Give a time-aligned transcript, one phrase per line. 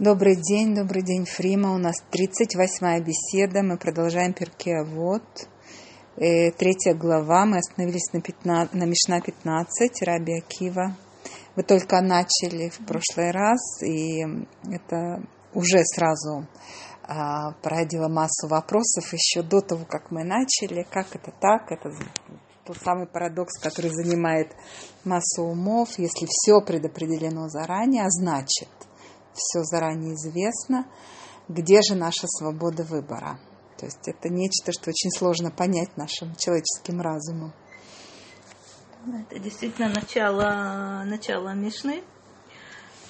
[0.00, 1.74] Добрый день, добрый день, Фрима.
[1.74, 3.64] У нас 38-я беседа.
[3.64, 5.24] Мы продолжаем перке Вот.
[6.14, 7.44] Э, третья глава.
[7.46, 10.96] Мы остановились на, 15, на Мишна 15, Раби Акива.
[11.56, 14.20] Вы только начали в прошлый раз, и
[14.70, 15.20] это
[15.52, 16.46] уже сразу
[17.02, 20.86] а, породило массу вопросов еще до того, как мы начали.
[20.88, 21.72] Как это так?
[21.72, 21.90] Это
[22.64, 24.52] тот самый парадокс, который занимает
[25.02, 25.98] массу умов.
[25.98, 28.68] Если все предопределено заранее, а значит–
[29.38, 30.86] все заранее известно,
[31.48, 33.38] где же наша свобода выбора.
[33.78, 37.52] То есть это нечто, что очень сложно понять нашим человеческим разумом.
[39.06, 42.02] Это действительно начало, начало Мишны.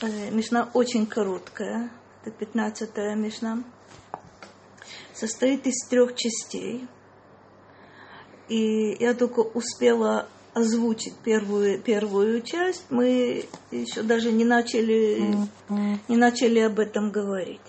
[0.03, 1.91] Э, Мишна очень короткая,
[2.25, 3.65] это 15-я Мишна.
[5.15, 6.87] Состоит из трех частей.
[8.48, 15.48] И я только успела озвучить первую, первую часть, мы еще даже не начали,
[16.09, 17.61] не начали об этом говорить.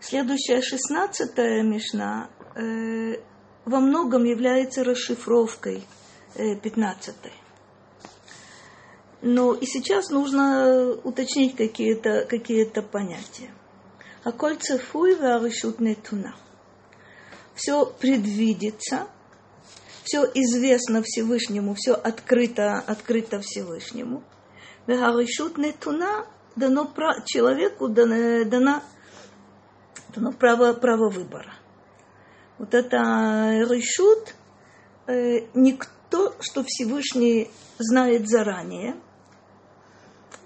[0.00, 3.16] Следующая шестнадцатая мишна э,
[3.64, 5.84] во многом является расшифровкой
[6.34, 7.32] э, пятнадцатой.
[9.20, 13.50] Но и сейчас нужно уточнить какие-то какие понятия.
[14.22, 15.16] А кольца фуй
[15.96, 16.36] туна.
[17.54, 19.08] Все предвидится–
[20.08, 24.22] все известно Всевышнему, все открыто, открыто Всевышнему.
[24.86, 26.24] Вегаришут нетуна
[26.56, 26.90] дано
[27.26, 28.82] человеку дано, дано,
[30.14, 31.52] дано право, право выбора.
[32.56, 32.96] Вот это
[33.68, 34.34] решут
[35.06, 38.96] э, никто, что Всевышний знает заранее.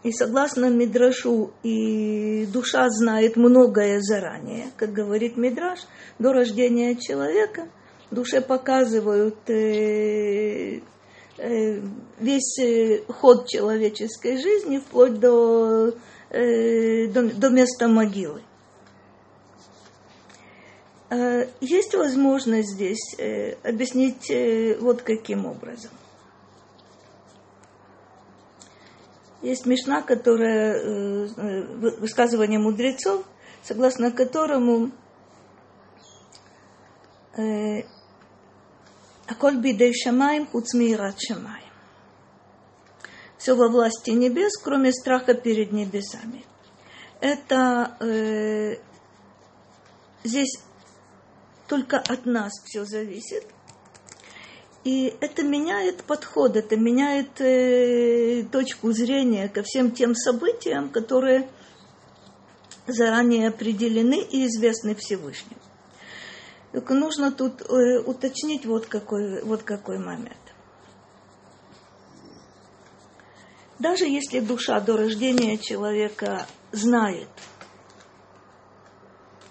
[0.02, 5.78] И согласно Мидрашу, и душа знает многое заранее, как говорит Мидраш,
[6.18, 7.68] до рождения человека–
[8.12, 10.80] душе показывают э,
[11.38, 11.80] э,
[12.18, 15.92] весь э, ход человеческой жизни вплоть до,
[16.30, 18.42] до, до места могилы.
[21.10, 23.16] Э, есть возможность здесь
[23.64, 25.90] объяснить вот каким образом.
[29.40, 31.26] Есть мешна, которая,
[31.98, 33.24] высказывание мудрецов,
[33.64, 34.92] согласно которому
[39.32, 41.72] э, Аколь бидей шамаем хуцмират шамаем.
[43.38, 46.44] Все во власти небес, кроме страха перед небесами.
[47.20, 48.76] Это э,
[50.24, 50.60] здесь
[51.66, 53.46] только от нас все зависит.
[54.84, 61.48] И это меняет подход, это меняет э, точку зрения ко всем тем событиям, которые
[62.86, 65.61] заранее определены и известны Всевышнему.
[66.72, 70.36] Только нужно тут э, уточнить вот какой, вот какой момент.
[73.78, 77.28] Даже если душа до рождения человека знает,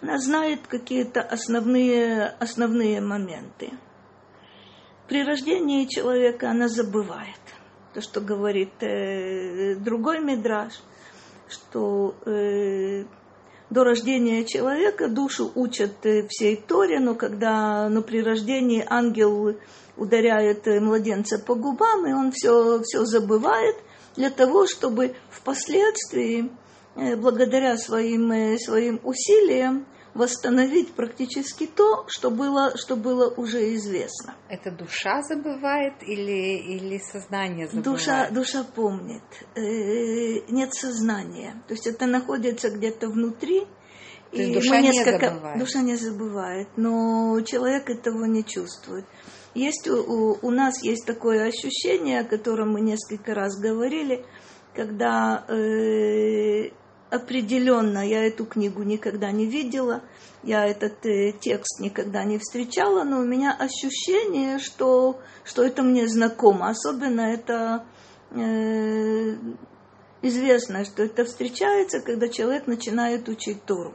[0.01, 3.71] она знает какие-то основные, основные моменты.
[5.07, 7.37] При рождении человека она забывает.
[7.93, 10.73] То, что говорит э, другой мидраж,
[11.49, 13.03] что э,
[13.71, 15.07] до рождения человека.
[15.07, 19.55] Душу учат э, всей Торе, но когда но при рождении ангел
[19.97, 23.77] ударяет э, младенца по губам, и он все, все забывает
[24.15, 26.51] для того, чтобы впоследствии,
[26.95, 34.35] э, благодаря своим, своим усилиям, восстановить практически то, что было, что было уже известно.
[34.49, 37.85] Это душа забывает или, или сознание забывает?
[37.85, 39.23] Душа, душа помнит.
[39.55, 41.61] Э, нет сознания.
[41.67, 43.61] То есть это находится где-то внутри.
[44.31, 45.11] То и душа несколько...
[45.11, 45.59] не забывает.
[45.59, 49.05] Душа не забывает, но человек этого не чувствует.
[49.53, 54.25] Есть у, у нас есть такое ощущение, о котором мы несколько раз говорили,
[54.73, 56.69] когда э,
[57.11, 60.01] определенно я эту книгу никогда не видела,
[60.43, 66.07] я этот э, текст никогда не встречала, но у меня ощущение, что, что это мне
[66.07, 66.69] знакомо.
[66.69, 67.85] Особенно это
[68.31, 69.35] э,
[70.23, 73.93] известно, что это встречается, когда человек начинает учить Тору.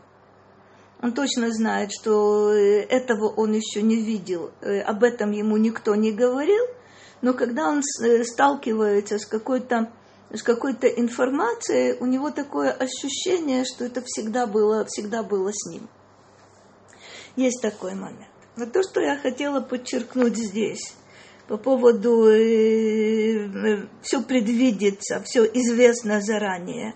[1.03, 5.95] Он точно знает, что э, этого он еще не видел, э, об этом ему никто
[5.95, 6.65] не говорил,
[7.23, 9.91] но когда он э, сталкивается с какой-то
[10.33, 15.89] с какой-то информацией, у него такое ощущение, что это всегда было, всегда было с ним.
[17.37, 18.31] Есть такой момент.
[18.57, 20.95] Но то, что я хотела подчеркнуть здесь,
[21.47, 26.95] по поводу э, э, все предвидится, все известно заранее,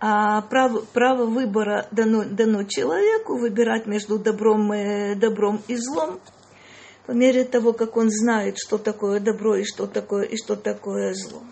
[0.00, 6.20] а право, право выбора дано, дано человеку выбирать между добром, э, добром и злом,
[7.06, 11.12] по мере того, как он знает, что такое добро и что такое, и что такое
[11.14, 11.42] зло.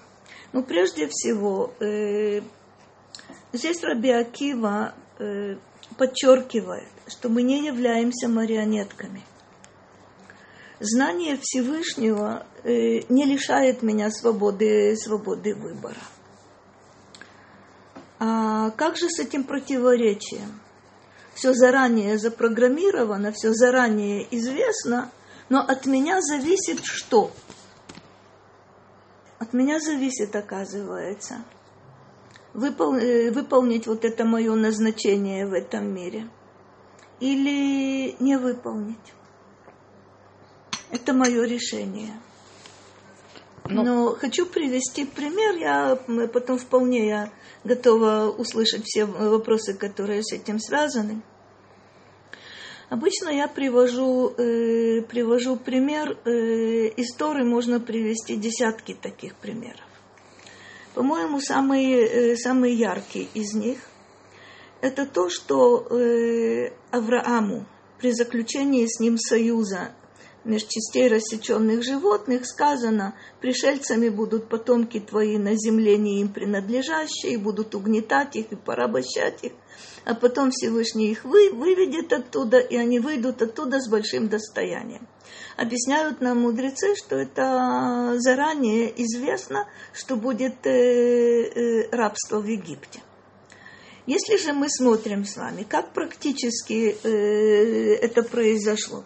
[0.52, 2.42] Ну, прежде всего, э,
[3.54, 5.56] здесь Раби Акива э,
[5.96, 9.22] подчеркивает, что мы не являемся марионетками.
[10.78, 16.02] Знание Всевышнего э, не лишает меня свободы, свободы выбора.
[18.18, 20.60] А как же с этим противоречием?
[21.34, 25.10] Все заранее запрограммировано, все заранее известно,
[25.48, 27.32] но от меня зависит что?
[29.42, 31.44] От меня зависит, оказывается,
[32.54, 36.30] выпол- э, выполнить вот это мое назначение в этом мире
[37.18, 39.12] или не выполнить.
[40.92, 42.20] Это мое решение.
[43.66, 45.56] Но, Но хочу привести пример.
[45.56, 45.96] Я
[46.28, 47.32] потом вполне я
[47.64, 51.20] готова услышать все вопросы, которые с этим связаны.
[52.92, 59.88] Обычно я привожу, э, привожу пример, э, истории можно привести десятки таких примеров.
[60.94, 63.78] По-моему, самый, э, самый яркий из них–
[64.82, 67.64] это то, что э, Аврааму
[67.98, 69.94] при заключении с ним союза
[70.44, 77.36] меж частей рассеченных животных сказано, пришельцами будут потомки твои на земле не им принадлежащие, и
[77.36, 79.52] будут угнетать их и порабощать их,
[80.04, 85.06] а потом Всевышний их вы, выведет оттуда, и они выйдут оттуда с большим достоянием.
[85.56, 93.00] Объясняют нам мудрецы, что это заранее известно, что будет э, э, рабство в Египте.
[94.06, 99.04] Если же мы смотрим с вами, как практически э, это произошло,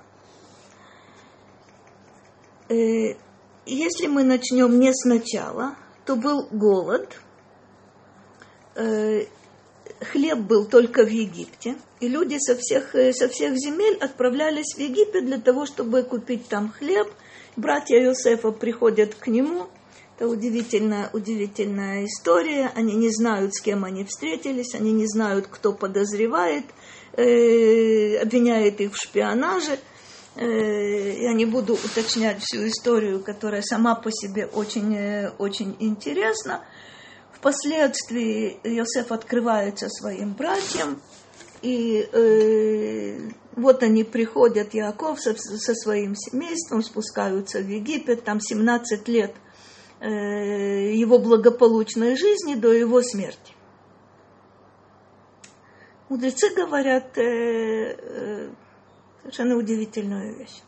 [2.68, 7.16] если мы начнем не сначала, то был голод,
[8.76, 9.26] э,
[10.00, 14.78] хлеб был только в Египте, и люди со всех, э, со всех земель отправлялись в
[14.78, 17.08] Египет для того, чтобы купить там хлеб.
[17.56, 19.66] Братья Иосифа приходят к нему.
[20.16, 22.70] Это удивительная, удивительная история.
[22.74, 26.64] Они не знают, с кем они встретились, они не знают, кто подозревает,
[27.12, 29.95] э, обвиняет их в шпионаже– Э,
[30.42, 36.62] я не буду уточнять всю историю, которая сама по себе очень, э, очень интересна.
[37.32, 41.00] Впоследствии Иосиф открывается своим братьям,
[41.62, 49.08] и э, вот они приходят, Яков со, со своим семейством, спускаются в Египет, там 17
[49.08, 49.34] лет
[50.00, 53.54] э, его благополучной жизни до его смерти.
[56.08, 58.50] Мудрецы говорят, э, э,
[59.26, 60.62] совершенно удивительную вещь.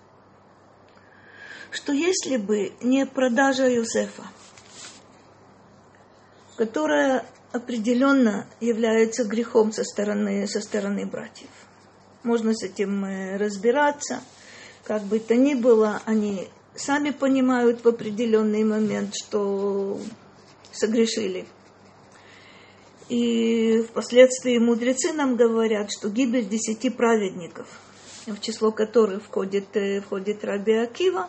[1.70, 4.24] Что если бы не продажа Юсефа,
[6.56, 11.48] которая определенно является грехом со стороны, со стороны братьев.
[12.24, 14.22] Можно с этим э, разбираться.
[14.84, 20.00] Как бы то ни было, они сами понимают в определенный момент, что
[20.72, 21.46] согрешили.
[23.08, 27.68] И впоследствии мудрецы нам говорят, что гибель десяти праведников–
[28.32, 31.28] в число которых входит, э, входит Раби Акива,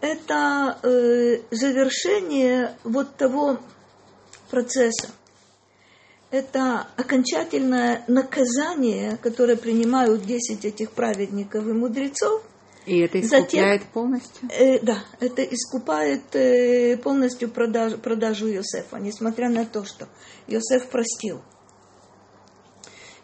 [0.00, 3.58] это э, завершение вот того
[4.50, 5.08] процесса.
[6.30, 12.42] Это окончательное наказание, которое принимают 10 этих праведников и мудрецов.
[12.86, 14.48] И это искупляет Затем, полностью?
[14.50, 20.08] Э, да, это искупает э, полностью продаж, продажу Иосифа, несмотря на то, что
[20.48, 21.40] Иосиф простил–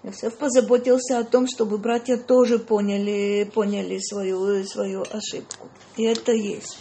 [0.03, 5.69] Иосиф позаботился о том, чтобы братья тоже поняли, поняли свою, свою ошибку.
[5.97, 6.79] И это есть.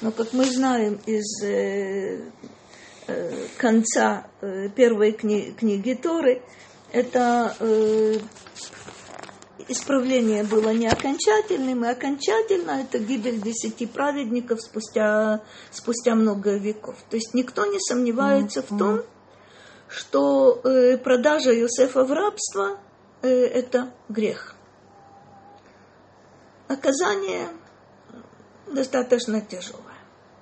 [0.00, 2.20] Но, как мы знаем из э,
[3.08, 6.42] э, конца э, первой кни, книги Торы,
[6.92, 8.18] это э,
[9.68, 15.42] исправление было не окончательным, и окончательно это гибель десяти праведников спустя,
[15.72, 16.96] спустя много веков.
[17.10, 18.74] То есть никто не сомневается mm-hmm.
[18.74, 19.02] в том,
[19.94, 22.78] что э, продажа Юсефа в рабство
[23.22, 24.56] э, это грех.
[26.68, 27.48] Наказание
[28.66, 29.82] достаточно тяжелое.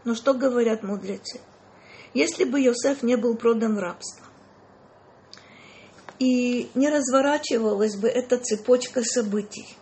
[0.05, 1.41] Но что говорят мудрецы?
[2.15, 4.25] Если бы Йосеф не был продан в рабство,
[6.19, 9.77] и не разворачивалась бы эта цепочка событий,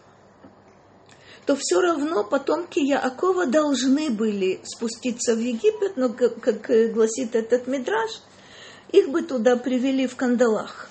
[1.47, 7.67] то все равно потомки Яакова должны были спуститься в Египет, но, как, как гласит этот
[7.67, 8.11] мидраж,
[8.93, 10.91] их бы туда привели в кандалах.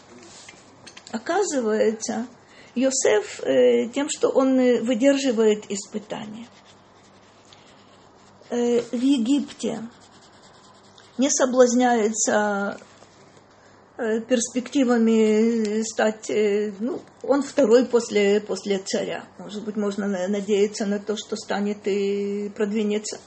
[1.12, 2.28] Оказывается,
[2.76, 6.48] Йосеф э, тем, что он э, выдерживает испытания.
[8.50, 9.82] Э, в Египте
[11.18, 12.80] не соблазняется
[14.30, 16.32] перспективами стать,
[16.80, 19.26] ну, он второй после, после царя.
[19.38, 23.20] Может быть, можно надеяться на то, что станет и продвинется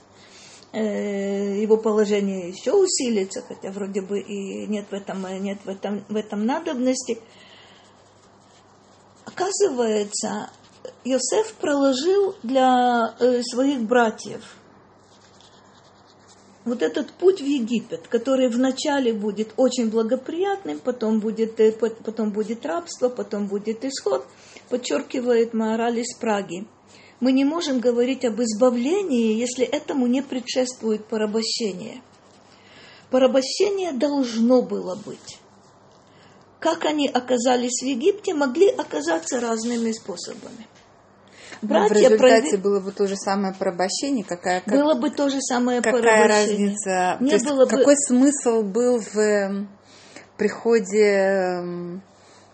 [0.73, 6.17] его положение еще усилится, хотя вроде бы и нет в этом, нет в этом, в
[6.17, 7.19] этом надобности.
[9.27, 10.51] Оказывается,
[11.05, 14.43] Йосеф проложил для э, своих братьев
[16.65, 22.65] вот этот путь в Египет, который вначале будет очень благоприятным, потом будет, э, потом будет
[22.65, 24.27] рабство, потом будет исход,
[24.69, 26.67] подчеркивает Маораль из Праги.
[27.23, 32.03] Мы не можем говорить об избавлении, если этому не предшествует порабощение.
[33.13, 35.39] Порабощение должно было быть.
[36.59, 40.67] Как они оказались в Египте, могли оказаться разными способами.
[41.63, 42.57] Братья в результате прояви...
[42.57, 44.75] было бы то же самое порабощение, какая как...
[44.75, 46.71] было бы то же самое какая порабощение.
[46.71, 47.17] разница?
[47.21, 47.79] Не то было есть, бы...
[47.79, 49.69] Какой смысл был в эм,
[50.37, 52.03] приходе эм,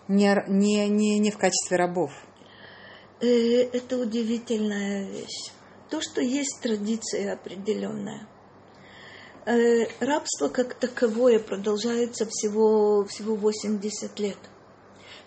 [0.07, 2.11] не, не, не, не в качестве рабов?
[3.21, 5.51] Э, это удивительная вещь.
[5.89, 8.27] То, что есть традиция определенная.
[9.45, 14.37] Э, рабство как таковое продолжается всего, всего 80 лет.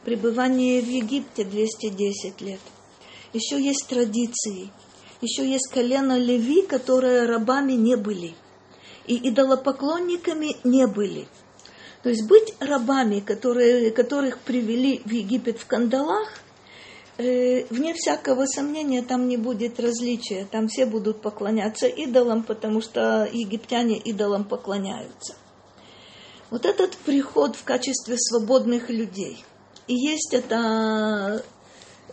[0.05, 2.61] Пребывание в Египте 210 лет.
[3.35, 4.71] Еще есть традиции.
[5.21, 8.35] Еще есть колено Леви, которые рабами не были.
[9.07, 11.29] И идолопоклонниками не были.
[12.03, 16.42] То есть быть рабами, которые, которых привели в Египет в кандалах,
[17.23, 20.47] вне всякого сомнения, там не будет различия.
[20.51, 25.35] Там все будут поклоняться идолам, потому что египтяне идолам поклоняются.
[26.51, 29.45] Вот этот приход в качестве свободных людей.
[29.89, 31.43] И есть это,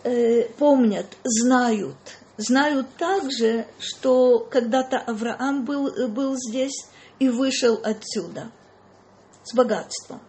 [0.02, 1.96] э, помнят, знают.
[2.36, 6.86] Знают также, что когда-то Авраам был, был здесь
[7.18, 8.50] и вышел отсюда
[9.44, 10.20] с богатством.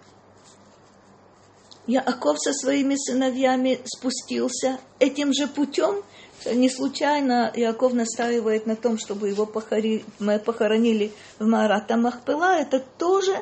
[1.91, 6.03] Яаков со своими сыновьями спустился этим же путем.
[6.45, 12.55] Не случайно Яков настаивает на том, чтобы его похоронили в Марата Махпела.
[12.55, 13.35] Это тоже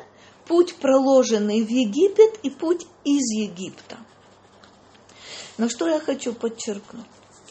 [0.48, 3.98] путь, проложенный в Египет и путь из Египта.
[5.56, 7.06] Но что я хочу подчеркнуть?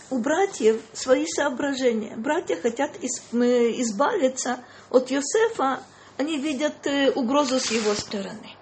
[0.10, 2.18] У братьев свои соображения.
[2.18, 5.79] Братья хотят избавиться от Йосефа,
[6.18, 8.59] они видят э, угрозу с его стороны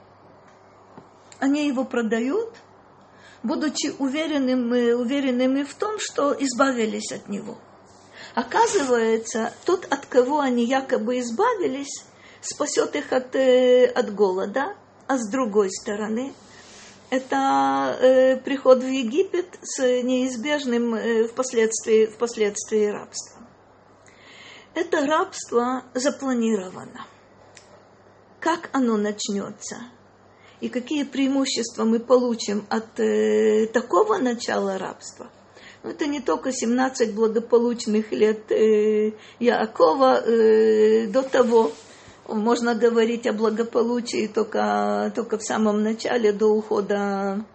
[1.40, 2.54] они его продают,
[3.44, 7.58] будучи уверенными, уверенными в том, что избавились от него.
[8.36, 12.04] Оказывается, тот, от кого они якобы избавились,
[12.42, 14.76] спасет их от, э, от голода,
[15.08, 16.34] а с другой стороны,
[17.10, 23.48] это э, приход в Египет с неизбежным э, впоследствии, впоследствии рабством.
[24.74, 27.08] Это рабство запланировано.
[28.40, 29.78] Как оно начнется?
[30.60, 35.28] И какие преимущества мы получим от э, такого начала рабства.
[35.84, 41.72] Но ну, это не только 17 благополучных лет э, Яакова э, до того.
[42.28, 47.46] Можно говорить о благополучии только, только в самом начале, до ухода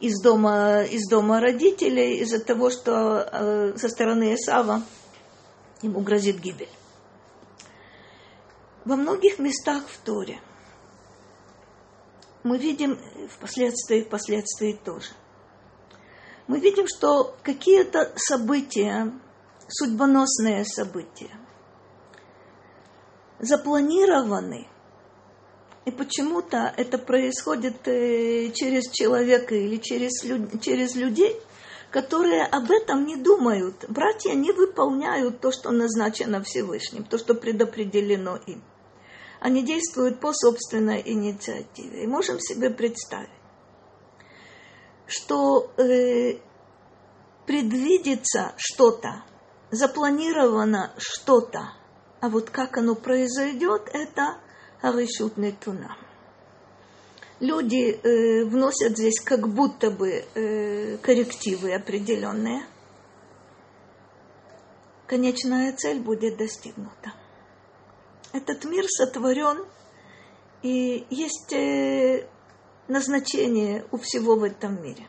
[0.00, 4.82] из дома, из дома родителей, из-за того, что э, со стороны Исава
[5.82, 6.70] ему грозит гибель.
[8.84, 10.40] Во многих местах в Торе–
[12.42, 12.98] мы видим
[13.30, 15.10] впоследствии, впоследствии тоже.
[16.46, 19.12] Мы видим, что какие-то события,
[19.68, 21.36] судьбоносные события,
[23.38, 24.66] запланированы,
[25.84, 30.22] и почему-то это происходит э, через человека или через,
[30.60, 31.34] через людей,
[31.90, 33.86] которые об этом не думают.
[33.88, 38.62] Братья не выполняют то, что назначено Всевышним, то, что предопределено им
[39.40, 42.04] они действуют по собственной инициативе.
[42.04, 43.30] И можем себе представить,
[45.06, 46.38] что э,
[47.46, 49.24] предвидится что-то,
[49.70, 51.72] запланировано что-то,
[52.20, 54.38] а вот как оно произойдет, это
[54.82, 55.96] аришутный туна.
[57.40, 62.66] Люди э, вносят здесь как будто бы э, коррективы определенные.
[65.06, 67.12] Конечная цель будет достигнута.
[68.38, 69.66] Этот мир сотворен,
[70.62, 72.24] и есть э,
[72.86, 75.08] назначение у всего в этом мире.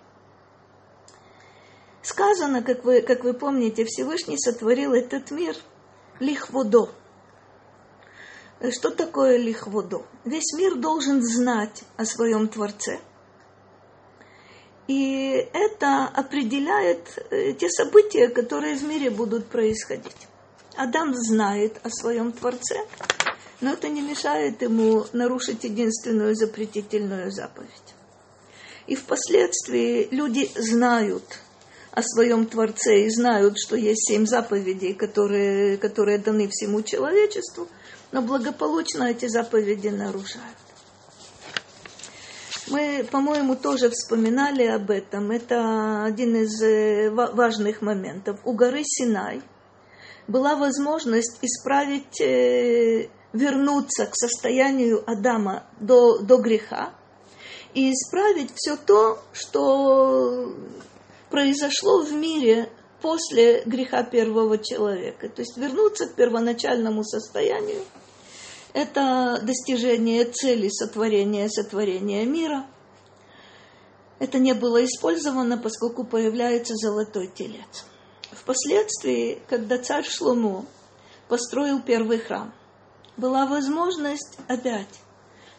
[2.02, 5.56] Сказано, как вы, как вы помните, Всевышний сотворил этот мир
[6.20, 6.90] лихводо.
[8.72, 10.08] Что такое лихводо?
[10.26, 13.00] Весь мир должен знать о своем Творце.
[14.88, 20.28] И это определяет э, те события, которые в мире будут происходить.
[20.80, 22.88] Адам знает о своем Творце,
[23.62, 27.96] но это не мешает ему нарушить единственную запретительную заповедь.
[28.88, 31.40] И впоследствии люди знают
[31.92, 37.68] о своем Творце и знают, что есть семь заповедей, которые, которые даны всему человечеству,
[38.12, 40.58] но благополучно эти заповеди нарушают.
[42.70, 45.32] Мы, по-моему, тоже вспоминали об этом.
[45.32, 48.40] Это один из э, важных моментов.
[48.44, 49.42] У горы Синай
[50.28, 56.94] была возможность исправить, э, вернуться к состоянию Адама до, до греха
[57.74, 60.54] и исправить все то, что
[61.30, 62.70] произошло в мире
[63.02, 65.30] после греха первого человека.
[65.30, 67.82] То есть вернуться к первоначальному состоянию–
[68.74, 72.68] это достижение цели сотворения, сотворения мира.
[74.20, 77.86] Это не было использовано, поскольку появляется золотой телец.
[78.32, 80.66] Впоследствии, когда царь Шлому
[81.28, 82.54] построил первый храм,
[83.20, 85.02] была возможность опять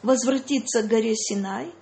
[0.03, 1.73] возвратиться к горе Синай,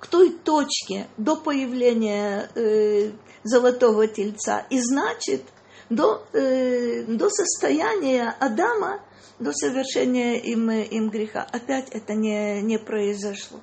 [0.00, 3.10] к той точке до появления э,
[3.44, 5.42] золотого тельца, и значит,
[5.90, 9.00] до, э, до состояния Адама,
[9.38, 11.46] до совершения им, им греха.
[11.52, 13.60] Опять это не, не произошло.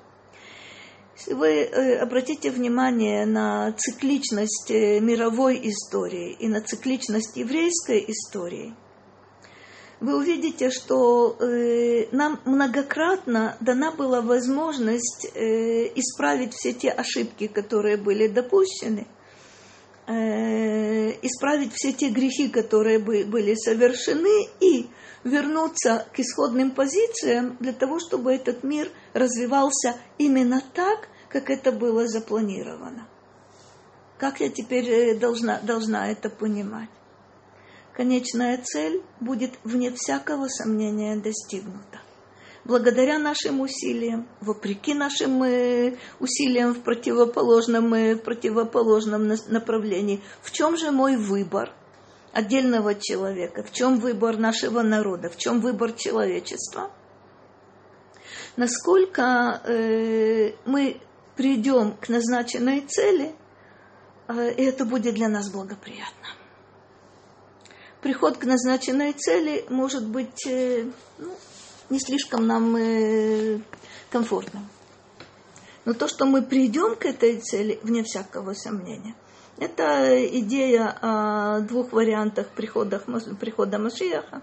[1.16, 8.76] Если вы э, обратите внимание на цикличность э, мировой истории и на цикличность еврейской истории,
[10.04, 15.40] вы увидите, что э, нам многократно дана была возможность э,
[15.96, 19.08] исправить все те ошибки, которые были допущены,
[20.06, 24.90] э, исправить все те грехи, которые бы, были совершены, и
[25.24, 32.10] вернуться к исходным позициям для того, чтобы этот мир развивался именно так, как это было
[32.10, 33.08] запланировано.
[34.18, 36.90] Как я теперь э, должна, должна это понимать?
[37.96, 42.02] Конечная цель будет вне всякого сомнения достигнута.
[42.66, 50.22] Благодаря нашим усилиям, вопреки нашим э, усилиям в противоположном, э, в противоположном направлении.
[50.42, 51.72] В чем же мой выбор–
[52.34, 56.92] отдельного человека, в чем выбор нашего народа, в чем выбор человечества,
[58.58, 61.00] насколько э, мы
[61.36, 63.36] придем к назначенной цели,
[64.28, 66.43] э, и это будет для нас благоприятно.
[68.04, 70.84] Приход к назначенной цели может быть э,
[71.20, 71.32] ну,
[71.90, 73.62] не слишком нам э,
[74.12, 74.68] комфортным.
[75.86, 79.16] Но то, что мы придем к этой цели, вне всякого сомнения,
[79.58, 83.00] это идея о двух вариантах прихода,
[83.40, 84.42] прихода Машиаха.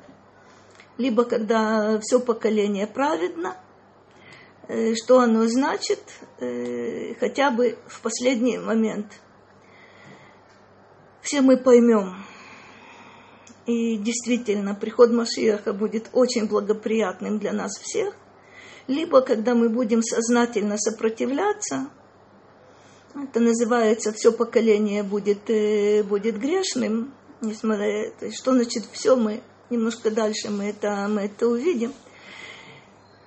[0.96, 3.58] Либо когда все поколение праведно,
[4.68, 6.00] э, что оно значит,
[6.38, 9.20] хотя бы в последний момент.
[11.20, 12.24] Все мы поймем,
[13.70, 18.14] и действительно приход Машиаха будет очень благоприятным для нас всех,
[18.86, 21.90] либо когда мы будем сознательно сопротивляться–
[23.14, 27.12] это называется «все поколение будет, э, будет грешным».
[27.40, 31.92] Несмотря, есть, что значит «все» мы немножко дальше мы это, мы это увидим.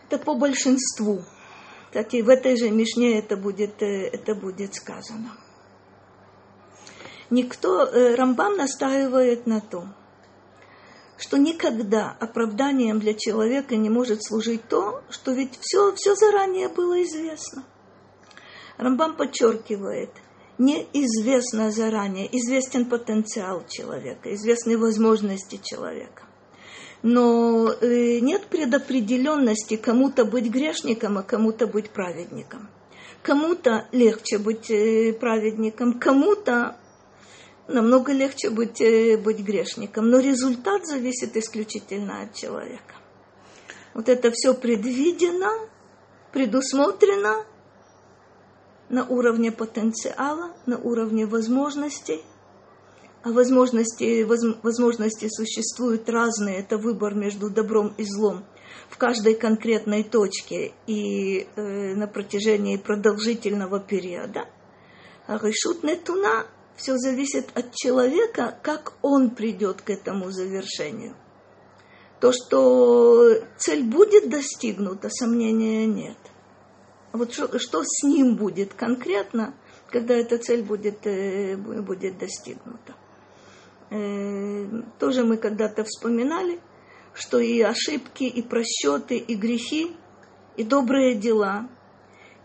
[0.08, 1.24] Это по большинству.
[1.92, 5.32] Так и в этой же Мишне это будет, э, это будет сказано.
[7.30, 9.94] Никто, э, Рамбам настаивает на том,
[11.18, 17.02] что никогда оправданием для человека не может служить то, что ведь все, все заранее было
[17.04, 17.64] известно.
[18.78, 20.10] Рамбам подчеркивает,
[20.58, 26.24] неизвестно заранее, известен потенциал человека, известны возможности человека.
[27.04, 32.70] Но э, нет предопределенности кому-то быть грешником, а кому-то быть праведником.
[33.22, 36.78] Кому-то легче быть э, праведником, кому-то
[37.68, 40.10] намного легче быть, э, быть грешником.
[40.10, 42.96] Но результат зависит исключительно от человека.
[43.94, 45.52] Вот это все предвидено,
[46.32, 47.46] предусмотрено,
[48.90, 52.22] на уровне потенциала, на уровне возможностей.
[53.24, 56.60] А возможности, возможности существуют разные.
[56.60, 58.44] Это выбор между добром и злом
[58.90, 64.46] в каждой конкретной точке и э, на протяжении продолжительного периода.
[65.28, 71.16] Решут нетуна все зависит от человека, как он придет к этому завершению.
[72.20, 76.18] То, что цель будет достигнута, сомнения нет
[77.14, 79.54] вот что, что с ним будет конкретно,
[79.90, 82.96] когда эта цель будет, э, будет достигнута.
[83.92, 84.66] Э,
[85.00, 86.60] тоже мы когда-то вспоминали,
[87.14, 89.96] что и ошибки, и просчеты, и грехи,
[90.58, 91.70] и добрые дела,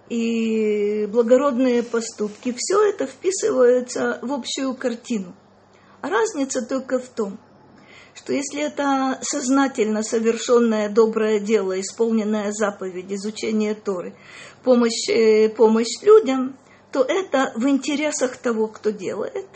[0.08, 5.34] и благородные поступки, все это вписывается в общую картину.
[6.00, 7.38] А разница только в том,
[8.14, 14.14] что если это сознательно совершенное доброе дело, исполненная заповедь, изучение Торы,
[14.64, 16.56] помощь, э, помощь людям,
[16.92, 19.46] то это в интересах того, кто делает.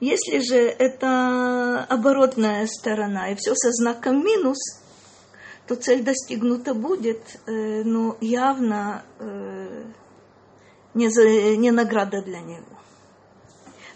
[0.00, 4.58] Если же это оборотная сторона, и все со знаком минус,
[5.72, 9.84] то цель достигнута будет, э, но явно э,
[10.92, 12.78] не, за, не награда для него.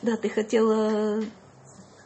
[0.01, 1.23] Да, ты хотела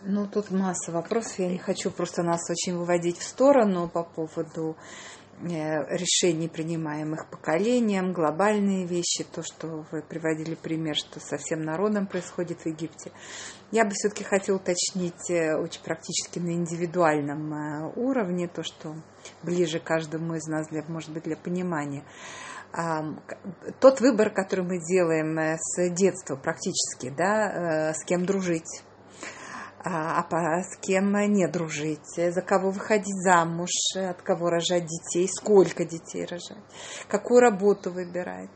[0.03, 1.39] ну, тут масса вопросов.
[1.39, 4.77] Я не хочу просто нас очень выводить в сторону по поводу
[5.43, 12.61] решений, принимаемых поколением, глобальные вещи, то, что вы приводили пример, что со всем народом происходит
[12.61, 13.13] в Египте.
[13.71, 18.95] Я бы все-таки хотела уточнить э, очень практически на индивидуальном э, уровне, то, что
[19.43, 22.05] ближе каждому из нас, для, может быть, для понимания.
[23.81, 28.85] Тот выбор, который мы делаем с детства практически, да, с кем дружить,
[29.83, 35.85] а, а с кем не дружить, за кого выходить замуж, от кого рожать детей, сколько
[35.85, 36.63] детей рожать,
[37.09, 38.51] какую работу выбирать,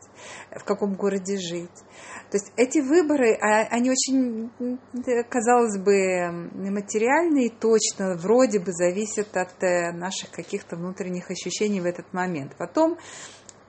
[0.50, 1.78] в каком городе жить.
[2.30, 4.50] То есть эти выборы, а, они очень,
[5.30, 12.12] казалось бы, материальные, точно, вроде бы зависят от э, наших каких-то внутренних ощущений в этот
[12.12, 12.54] момент.
[12.58, 12.98] Потом,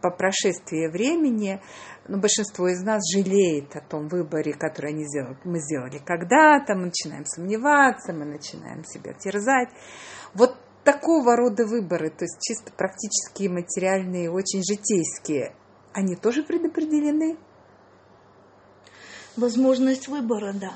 [0.02, 1.62] по прошествии времени,
[2.08, 6.86] ну, большинство из нас жалеет о том выборе, который они сделали, мы сделали когда-то, мы
[6.88, 9.70] начинаем сомневаться, мы начинаем себя терзать.
[10.34, 15.56] Вот такого рода выборы, то есть чисто практические, материальные, очень житейские,
[15.94, 17.38] они тоже предопределены?
[19.36, 20.76] Возможность выбора, да.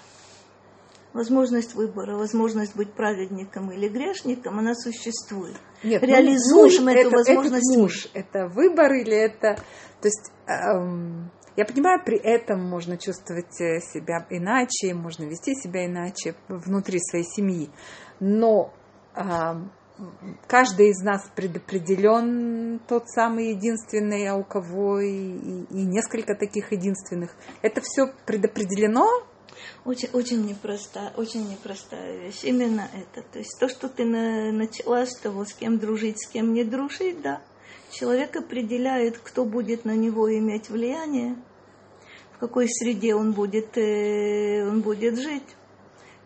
[1.14, 5.58] Возможность выбора, возможность быть праведником или грешником, она существует.
[5.84, 7.72] Нет, ну, Реализуем муж, эту это, возможность.
[7.72, 9.56] Это муж, это выбор или это...
[10.02, 15.86] То есть эм, я понимаю, при этом можно чувствовать э, себя иначе, можно вести себя
[15.86, 17.70] иначе внутри своей семьи.
[18.20, 18.74] Но
[19.16, 19.72] эм,
[20.48, 26.72] каждый из нас предопределен тот самый единственный, а у кого и, и, и несколько таких
[26.72, 27.36] единственных.
[27.62, 29.08] Это все предопределено
[29.86, 32.44] очень, очень непростая, очень непростая вещь.
[32.44, 33.26] Именно это.
[33.32, 36.64] То есть то, что ты на, начала с того, с кем дружить, с кем не
[36.64, 37.42] дружить, да.
[37.92, 41.36] Человек определяет, кто будет на него иметь влияние,
[42.34, 45.44] в какой среде он будет, э, он будет жить.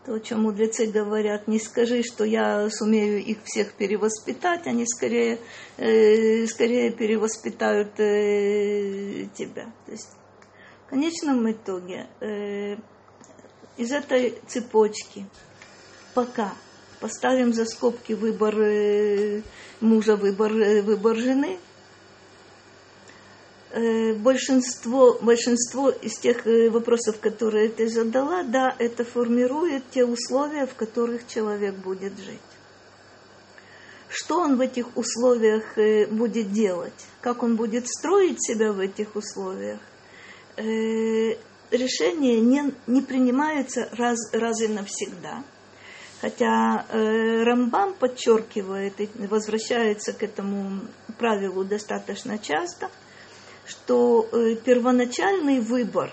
[0.04, 5.38] То, о чем мудрецы говорят, не скажи, что я сумею их всех перевоспитать, они скорее,
[5.78, 9.72] э, скорее перевоспитают э, тебя.
[9.86, 10.10] То есть,
[10.86, 12.76] в конечном итоге, э,
[13.76, 15.26] из этой цепочки
[16.14, 16.54] пока
[17.00, 19.42] поставим за скобки выбор э,
[19.80, 21.58] мужа, выбор, э, выбор жены,
[23.72, 30.74] э, большинство, большинство из тех вопросов, которые ты задала, да, это формирует те условия, в
[30.74, 32.40] которых человек будет жить.
[34.08, 35.76] Что он в этих условиях
[36.08, 37.06] будет делать?
[37.20, 39.80] Как он будет строить себя в этих условиях?
[41.76, 45.44] Решение не, не принимается раз, раз и навсегда.
[46.20, 50.80] Хотя э, Рамбам подчеркивает и возвращается к этому
[51.18, 52.90] правилу достаточно часто,
[53.66, 56.12] что э, первоначальный выбор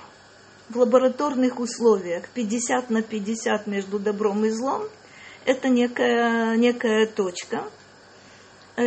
[0.70, 4.84] в лабораторных условиях 50 на 50 между добром и злом–
[5.46, 7.66] это некая, некая точка–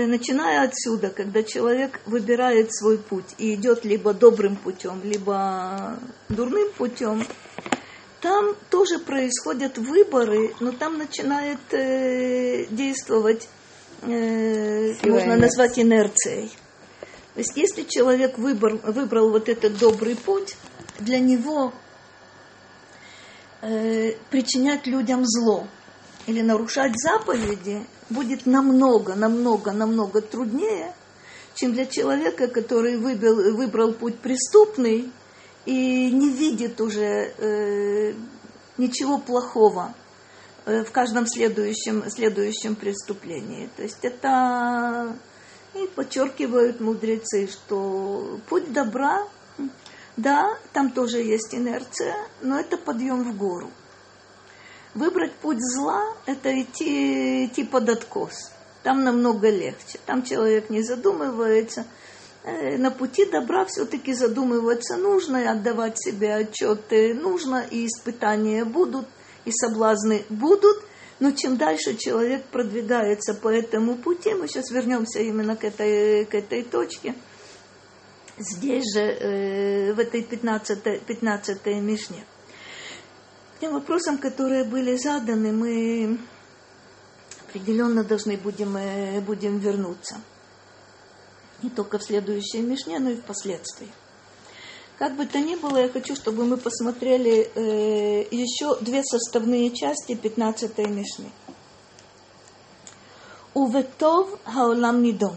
[0.06, 7.26] начиная отсюда, когда человек выбирает свой путь и идет либо добрым путем, либо дурным путем,
[8.20, 13.48] там тоже происходят выборы, но там начинает э, действовать,
[14.02, 16.50] э, можно назвать инерцией.
[17.34, 20.56] То есть если человек выбор, выбрал вот этот добрый путь,
[21.00, 21.72] для него
[23.60, 25.66] э, причинять людям зло
[26.26, 30.94] или нарушать заповеди будет намного, намного, намного труднее,
[31.54, 35.10] чем для человека, который выбрал, выбрал путь преступный
[35.64, 38.14] и не видит уже э,
[38.76, 39.94] ничего плохого
[40.66, 43.70] э, в каждом следующем, следующем преступлении.
[43.76, 45.16] То есть это
[45.74, 49.26] и подчеркивают мудрецы, что путь добра,
[50.16, 53.70] да, там тоже есть инерция, но это подъем в гору.
[54.94, 58.52] Выбрать путь зла– это идти, идти под откос.
[58.84, 59.98] Там намного легче.
[60.06, 61.84] Там человек не задумывается.
[62.44, 69.06] Э, на пути добра все-таки задумываться нужно, и отдавать себе отчеты нужно, и испытания будут,
[69.44, 70.84] и соблазны будут.
[71.18, 76.34] Но чем дальше человек продвигается по этому пути, мы сейчас вернемся именно к этой, к
[76.34, 77.14] этой точке,
[78.38, 82.24] здесь же, э, в этой 15, 15 Мишне
[83.64, 86.18] тем вопросам, которые были заданы, мы
[87.48, 90.20] определенно должны будем, э, будем вернуться.
[91.62, 93.88] Не только в следующей Мишне, но и впоследствии.
[94.98, 100.14] Как бы то ни было, я хочу, чтобы мы посмотрели э, еще две составные части
[100.14, 101.30] 15 Мишны.
[103.54, 105.36] Уветов хаолам нидон.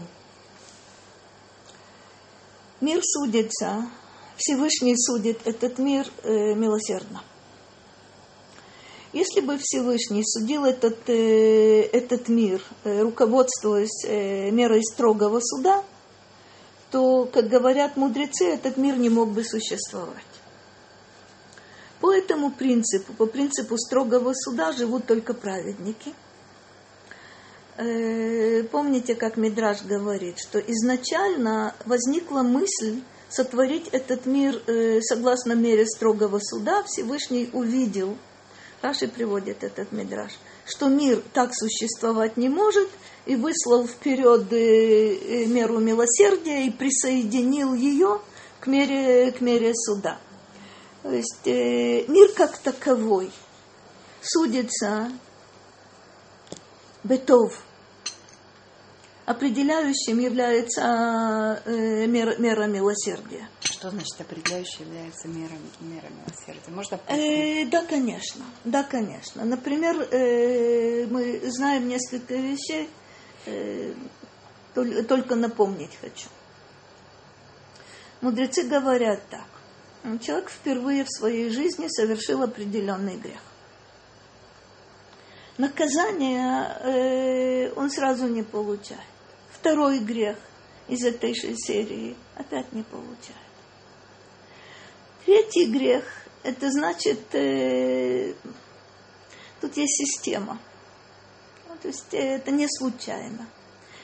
[2.82, 3.90] Мир судится,
[4.36, 7.22] Всевышний судит этот мир э, милосердно.
[9.12, 15.82] Если бы Всевышний судил этот, э, этот мир, э, руководствуясь э, мерой строгого суда,
[16.90, 20.24] то, как говорят мудрецы, этот мир не мог бы существовать.
[22.00, 26.12] По этому принципу, по принципу строгого суда живут только праведники.
[27.78, 35.86] Э, помните, как Мидраш говорит, что изначально возникла мысль сотворить этот мир э, согласно мере
[35.86, 36.82] строгого суда.
[36.84, 38.16] Всевышний увидел,
[38.80, 40.32] Раши приводит этот Мидраш,
[40.64, 42.88] что мир так существовать не может,
[43.26, 48.20] и выслал вперед э, меру милосердия и присоединил ее
[48.60, 50.18] к мере, к мере суда.
[51.02, 53.32] То есть э, мир как таковой
[54.22, 55.10] судится
[57.04, 57.62] бетов.
[59.28, 63.46] Определяющим является э, мера, мера милосердия.
[63.60, 66.70] Что значит определяющим является мера, мера милосердия?
[66.70, 68.42] Можно э, Да, конечно.
[68.64, 69.44] Да, конечно.
[69.44, 72.88] Например, э, мы знаем несколько вещей,
[73.44, 73.92] э,
[74.72, 76.30] только напомнить хочу.
[78.22, 80.20] Мудрецы говорят так.
[80.22, 83.42] Человек впервые в своей жизни совершил определенный грех.
[85.58, 89.02] Наказание э, он сразу не получает.
[89.60, 90.36] Второй грех
[90.86, 93.48] из этой же серии опять не получает.
[95.26, 96.04] Третий грех,
[96.44, 98.34] это значит, э,
[99.60, 100.58] тут есть система.
[101.68, 103.48] Ну, то есть э, это не случайно.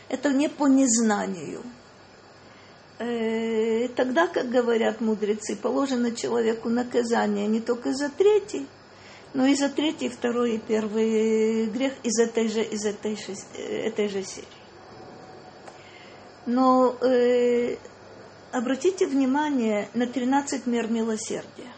[0.08, 1.62] Это не по незнанию.
[2.98, 8.66] Э, тогда, как говорят мудрецы, положено человеку наказание не только за третий,
[9.34, 14.08] но и за третий, второй и первый грех из этой же, из этой же, этой
[14.08, 14.63] же серии.
[16.46, 17.76] Но э,
[18.52, 21.72] обратите внимание на 13 мер милосердия.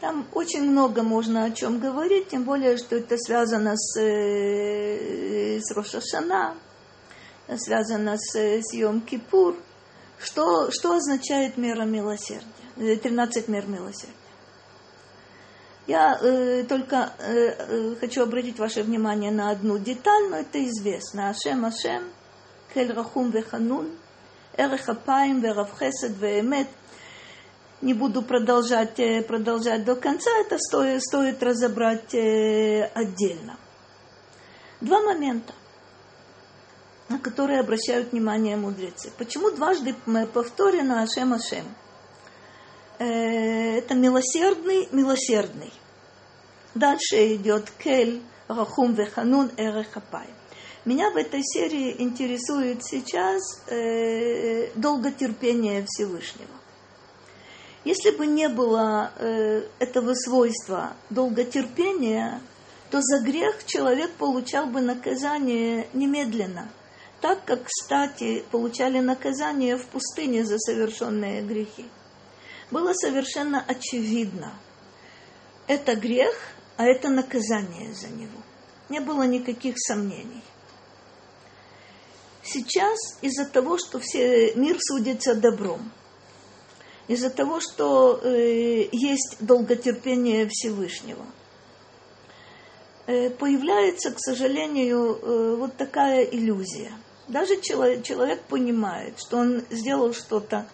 [0.00, 5.70] Там очень много можно о чем говорить, тем более, что это связано с, э, с
[5.72, 6.54] Рошашана,
[7.56, 9.56] связано с, с Йом-Кипур.
[10.18, 12.46] Что, что означает мера милосердия?
[12.76, 14.16] 13 мер милосердия.
[15.86, 21.30] Я э, только э, э, хочу обратить ваше внимание на одну деталь, но это известно.
[21.30, 22.04] Ашем, Ашем,
[22.72, 23.90] Кель Рахум Веханун,
[24.56, 26.68] Эрех Апаим, Верав Хесед, Веэмет.
[27.80, 33.56] Не буду продолжать, э, продолжать до конца, это стоит, стоит разобрать э, отдельно.
[34.80, 35.52] Два момента
[37.12, 39.10] на которые обращают внимание мудрецы.
[39.18, 39.94] Почему дважды
[40.32, 41.64] повторено Ашем Ашем?
[42.98, 45.72] Э, это милосердный, милосердный.
[46.74, 50.28] Дальше идет Кель, Рахум Веханун, Эрехапай.
[50.84, 56.50] Меня в этой серии интересует сейчас э, долготерпение Всевышнего.
[57.84, 62.40] Если бы не было э, этого свойства долготерпения,
[62.90, 66.70] то за грех человек получал бы наказание немедленно–
[67.22, 71.86] так как, кстати, получали наказание в пустыне за совершенные грехи.
[72.72, 74.52] Было совершенно очевидно,
[75.68, 76.34] это грех,
[76.76, 78.42] а это наказание за него.
[78.88, 80.42] Не было никаких сомнений.
[82.42, 85.92] Сейчас из-за того, что все, мир судится добром,
[87.08, 91.24] из-за того, что э, есть долготерпение Всевышнего,
[93.06, 96.92] э, появляется, к сожалению, э, вот такая иллюзия–
[97.28, 100.66] даже человек, человек понимает, что он сделал что-то,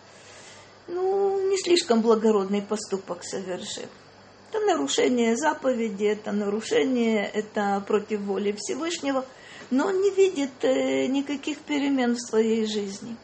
[0.87, 3.85] ну, не слишком благородный поступок совершил.
[4.51, 9.27] Это нарушение заповеди, это нарушение, это против воли Всевышнего,
[9.71, 13.17] но он не видит э, никаких перемен в своей жизни.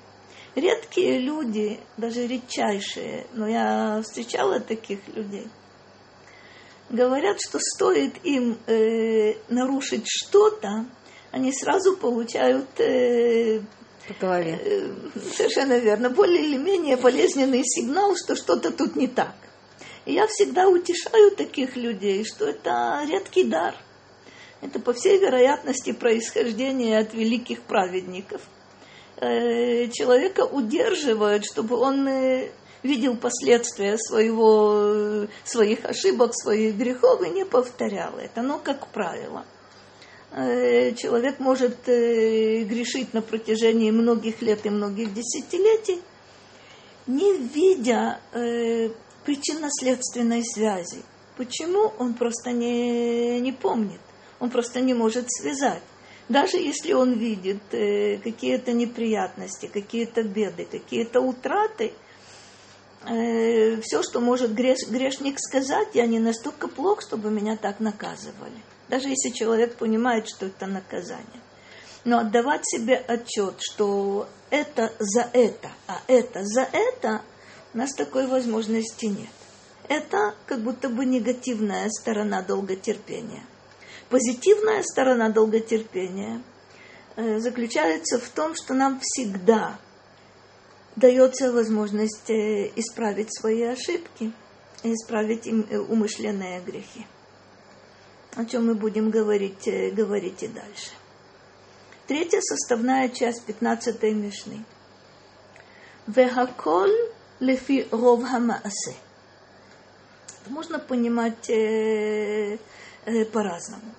[0.54, 5.48] Редкие люди, даже редчайшие, но я встречала таких людей,
[6.90, 10.86] говорят, что стоит им э, нарушить что-то,
[11.32, 13.60] они сразу получают э,
[14.06, 14.60] по голове.
[14.62, 14.94] Э,
[15.36, 16.10] совершенно верно.
[16.10, 19.34] Более или менее болезненный сигнал, что что-то тут не так.
[20.04, 23.74] И я всегда утешаю таких людей, что это редкий дар.
[24.64, 28.42] Это, по всей вероятности, происхождение от великих праведников.
[29.16, 32.50] Э, человека удерживают, чтобы он э,
[32.82, 38.42] видел последствия своего, своих ошибок, своих грехов и не повторял это.
[38.42, 39.44] Но, как правило,
[40.36, 46.02] Э, человек может э, грешить на протяжении многих лет и многих десятилетий,
[47.06, 48.88] не видя э,
[49.24, 51.02] причинно-следственной связи.
[51.36, 51.92] Почему?
[52.00, 54.00] Он просто не, не помнит,
[54.44, 55.82] он просто не может связать.
[56.28, 61.94] Даже если он видит э, какие-то неприятности, какие-то беды, какие-то утраты,
[63.06, 68.60] э, все, что может греш, грешник сказать, я не настолько плох, чтобы меня так наказывали.
[68.90, 71.40] Даже если человек понимает, что это наказание.
[72.04, 77.22] Но отдавать себе отчет, что это за это, а это за это,
[77.72, 79.32] у нас такой возможности нет.
[79.88, 83.44] Это как будто бы негативная сторона долготерпения.
[84.10, 86.42] Позитивная сторона долготерпения
[87.16, 89.78] э, заключается в том, что нам всегда
[90.96, 94.32] дается возможность э, исправить свои ошибки,
[94.82, 97.06] исправить э, умышленные грехи.
[98.36, 100.90] О чем мы будем говорить, говорить и дальше.
[102.06, 104.64] Третья составная часть 15 Мишны.
[106.06, 106.94] Вехаколь
[107.40, 108.20] лефи ров.
[110.48, 111.48] Можно понимать
[113.32, 113.94] по-разному.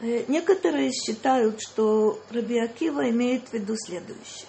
[0.00, 4.48] Э, некоторые считают, что Раби Акива имеет в виду следующее.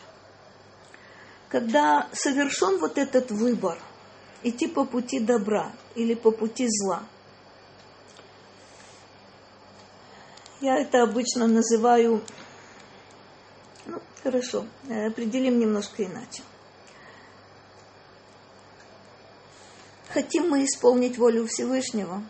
[1.49, 3.77] Когда совершен вот этот выбор,
[4.41, 7.03] идти по пути добра или по пути зла–
[10.63, 12.21] Я это обычно называю,
[13.85, 16.41] ну, хорошо, э, определим немножко иначе.
[20.13, 22.21] Хотим мы исполнить волю Всевышнего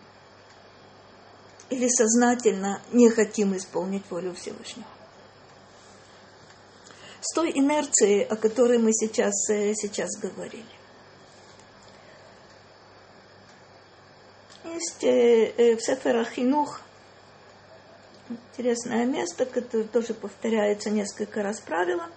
[1.70, 4.88] или сознательно не хотим исполнить волю Всевышнего?
[7.20, 10.66] С той инерцией, о которой мы сейчас, э, сейчас говорили.
[14.66, 16.82] Есть э, в Сефера Хинух
[18.30, 22.10] Интересное место, которое тоже повторяется несколько раз правило.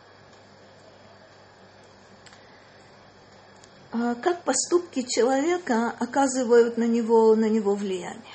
[4.22, 8.34] Как поступки человека оказывают на него, на него влияние?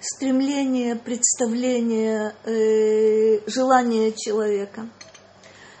[0.00, 4.88] Стремление, представление, э, желание человека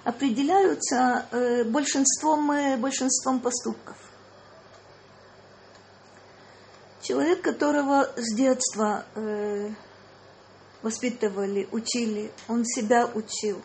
[0.04, 3.96] определяются э, большинством, э, большинством поступков.
[7.02, 9.70] Человек, которого с детства э,
[10.82, 13.60] воспитывали, учили, он себя учил,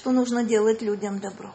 [0.00, 1.52] что нужно делать людям добро.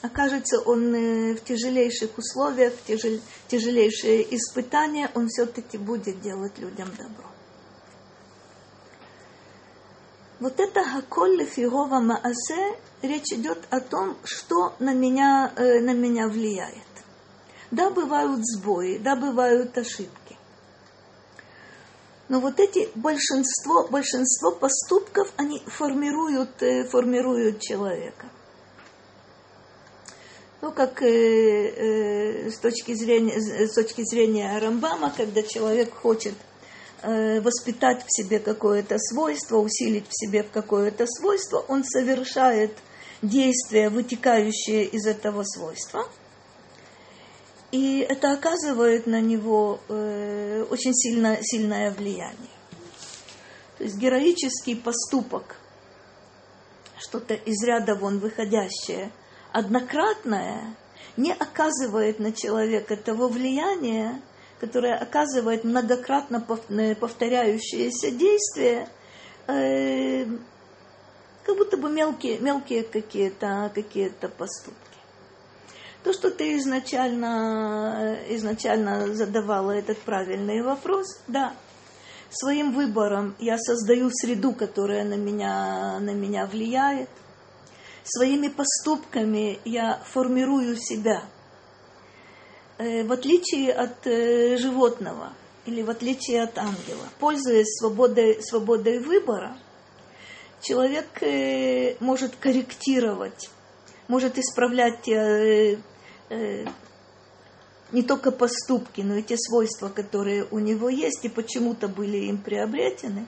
[0.00, 6.88] Окажется он э, в тяжелейших условиях, в тяжел, тяжелейшие испытания, он все-таки будет делать людям
[6.96, 7.26] добро.
[10.38, 16.28] Вот это Хаколь Фирова Маасе, речь идет о том, что на меня, э, на меня
[16.28, 16.78] влияет.
[17.70, 20.38] Да, бывают сбои, да, бывают ошибки.
[22.30, 28.26] Но вот эти большинство, большинство поступков, они формируют, э, формируют человека.
[30.62, 36.34] Ну, как э, э, с, точки зрения, с точки зрения Рамбама, когда человек хочет
[37.02, 42.70] э, воспитать в себе какое-то свойство, усилить в себе какое-то свойство, он совершает
[43.22, 46.06] действия, вытекающие из этого свойства–
[47.72, 52.34] и это оказывает на него э, очень сильно, сильное влияние.
[53.78, 55.56] То есть героический поступок,
[56.98, 59.12] что-то из ряда вон выходящее,
[59.52, 60.76] однократное,
[61.16, 64.20] не оказывает на человека того влияния,
[64.60, 68.88] которое оказывает многократно э, повторяющиеся действия,
[69.46, 70.26] э,
[71.44, 74.89] как будто бы мелкие, мелкие какие-то какие поступки.
[76.02, 81.52] То, что ты изначально, изначально задавала этот правильный вопрос, да,
[82.30, 87.10] своим выбором я создаю среду, которая на меня, на меня влияет.
[88.02, 91.24] Своими поступками я формирую себя.
[92.78, 95.34] Э, в отличие от э, животного
[95.66, 99.54] или в отличие от ангела, пользуясь свободой, свободой выбора,
[100.62, 103.50] человек э, может корректировать,
[104.10, 105.78] может исправлять э,
[107.92, 112.38] не только поступки, но и те свойства, которые у него есть и почему-то были им
[112.38, 113.26] приобретены.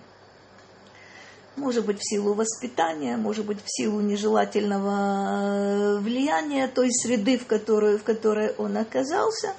[1.54, 7.98] Может быть, в силу воспитания, может быть, в силу нежелательного влияния той среды, в которой,
[7.98, 9.54] в которой он оказался.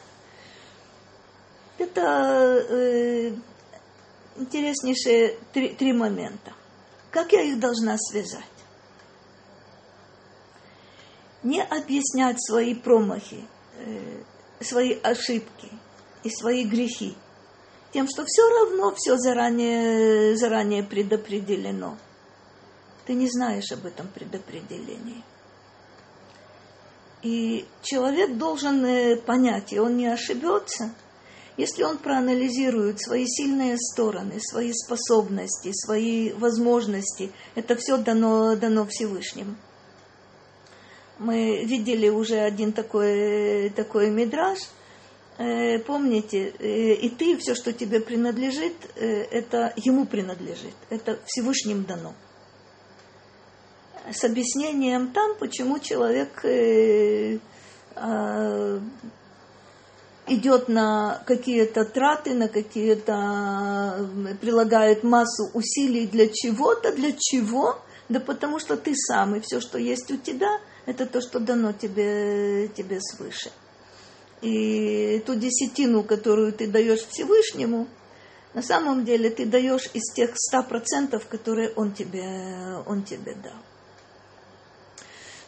[1.78, 3.32] Это э,
[4.38, 6.52] интереснейшие три, три момента.
[7.12, 8.53] Как я их должна связать?
[11.44, 13.46] Не объяснять свои промахи,
[13.80, 14.24] э,
[14.62, 15.70] свои ошибки
[16.24, 17.16] и свои грехи
[17.94, 21.98] тем, что все равно все заранее, заранее предопределено.
[23.06, 25.24] Ты не знаешь об этом предопределении.
[27.22, 30.94] И человек должен э, понять, и он не ошибется,
[31.56, 39.56] если он проанализирует свои сильные стороны, свои способности, свои возможности, это все дано, дано Всевышним.
[41.20, 44.60] Мы видели уже один такой, такой мидраж.
[45.38, 52.14] Э, помните, э, и ты, все, что тебе принадлежит, это ему принадлежит, это Всевышним дано
[54.12, 57.40] с объяснением там, почему человек э,
[57.96, 58.80] э,
[60.28, 64.10] идет на какие-то траты, на какие-то
[64.42, 67.80] прилагает массу усилий для чего-то, для чего?
[68.10, 71.74] Да потому что ты сам, и все, что есть у тебя, это то, что дано
[71.74, 73.52] тебе, тебе свыше.
[74.42, 77.88] И ту десятину, которую ты даешь Всевышнему,
[78.54, 83.58] на самом деле ты даешь из тех ста процентов, которые он тебе, он тебе дал.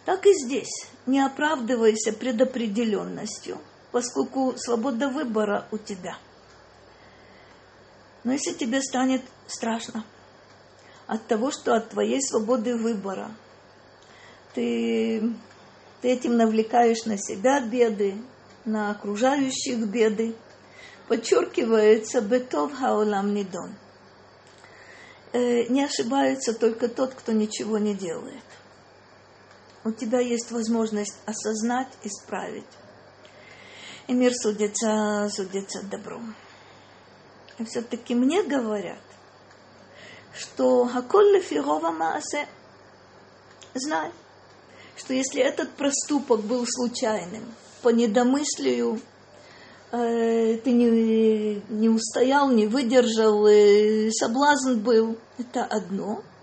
[0.06, 0.88] Так и здесь.
[1.06, 3.58] Не оправдывайся предопределенностью,
[3.92, 6.18] поскольку свобода выбора у тебя.
[8.24, 10.04] Но если тебе станет страшно
[11.06, 13.32] от того, что от твоей свободы выбора
[14.56, 15.22] ты,
[16.02, 18.16] ты этим навлекаешь на себя беды,
[18.66, 20.34] на окружающих беды,
[21.08, 23.76] подчеркивается «бетов хаолам нидон».
[25.34, 28.42] Э, не ошибается только тот, кто ничего не делает
[29.86, 32.66] у тебя есть возможность осознать, исправить.
[34.08, 36.36] И мир судится, судится добром.
[37.60, 39.00] И все-таки мне говорят,
[40.34, 42.48] что Хаколь Лефирова Маасе,
[43.76, 44.12] знай,
[44.98, 47.44] что если этот проступок был случайным,
[47.82, 49.00] по недомыслию,
[49.92, 56.22] э, ты не, не устоял, не выдержал, э, соблазн был, это одно–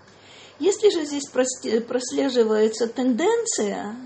[0.63, 3.97] если же здесь прослеживается тенденция,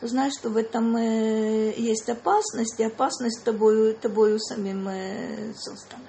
[0.00, 6.04] то знаешь, что в этом э, есть опасность, и опасность тобою, тобою самим э, создана.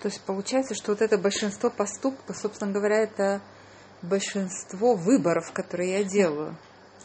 [0.00, 3.40] То есть получается, что вот это большинство поступков, собственно говоря, это
[4.02, 6.56] большинство выборов, которые я делаю.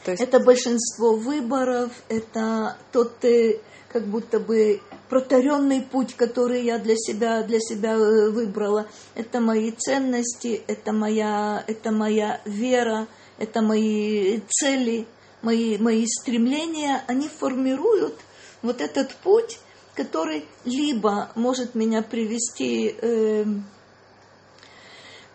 [0.03, 0.23] То есть...
[0.23, 7.43] Это большинство выборов, это тот э, как будто бы протаренный путь, который я для себя,
[7.43, 8.87] для себя э, выбрала.
[9.15, 15.07] Это мои ценности, это моя, это моя вера, это мои цели,
[15.41, 17.03] мои, мои стремления.
[17.07, 18.15] Они формируют
[18.61, 19.59] вот этот путь,
[19.95, 23.45] который либо может меня привести э,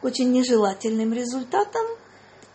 [0.03, 1.87] к очень нежелательным результатам,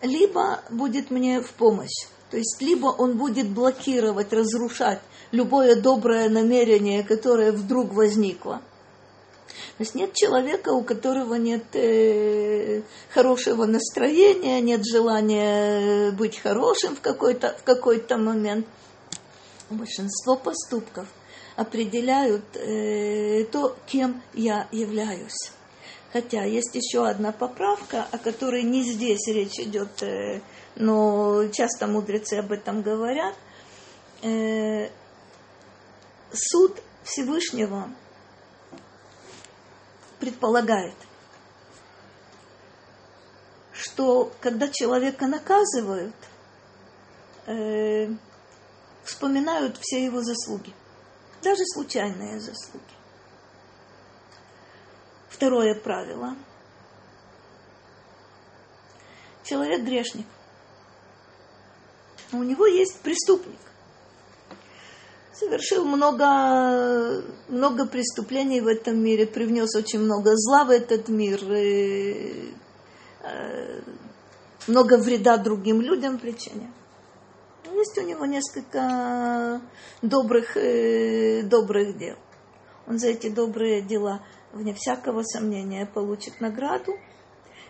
[0.02, 2.06] либо будет мне в помощь.
[2.30, 5.00] То есть либо он будет блокировать, разрушать
[5.32, 8.60] любое доброе намерение, которое вдруг возникло.
[9.78, 12.82] То есть нет человека, у которого нет э,
[13.14, 18.66] хорошего настроения, нет желания быть хорошим в какой-то, в какой-то момент.
[19.70, 21.06] Большинство поступков
[21.56, 25.52] определяют э, то, кем я являюсь.
[26.12, 30.40] Хотя есть еще одна поправка, о которой не здесь речь идет, э,
[30.74, 33.34] но часто мудрецы об этом говорят.
[34.22, 34.88] Э,
[36.32, 37.90] суд Всевышнего
[40.18, 40.96] предполагает,
[43.72, 46.14] что когда человека наказывают,
[47.46, 48.08] э,
[49.04, 50.72] вспоминают все его заслуги,
[51.42, 52.97] даже случайные заслуги.
[55.38, 56.34] Второе правило.
[59.44, 60.26] Человек грешник.
[62.32, 63.54] У него есть преступник
[65.32, 72.52] совершил много, много преступлений в этом мире, привнес очень много зла в этот мир, и,
[73.22, 73.80] э,
[74.66, 76.72] много вреда другим людям причинял.
[77.72, 79.60] Есть у него несколько
[80.02, 82.16] добрых, э, добрых дел.
[82.88, 84.20] Он за эти добрые дела,
[84.52, 86.92] вне всякого сомнения, получит награду.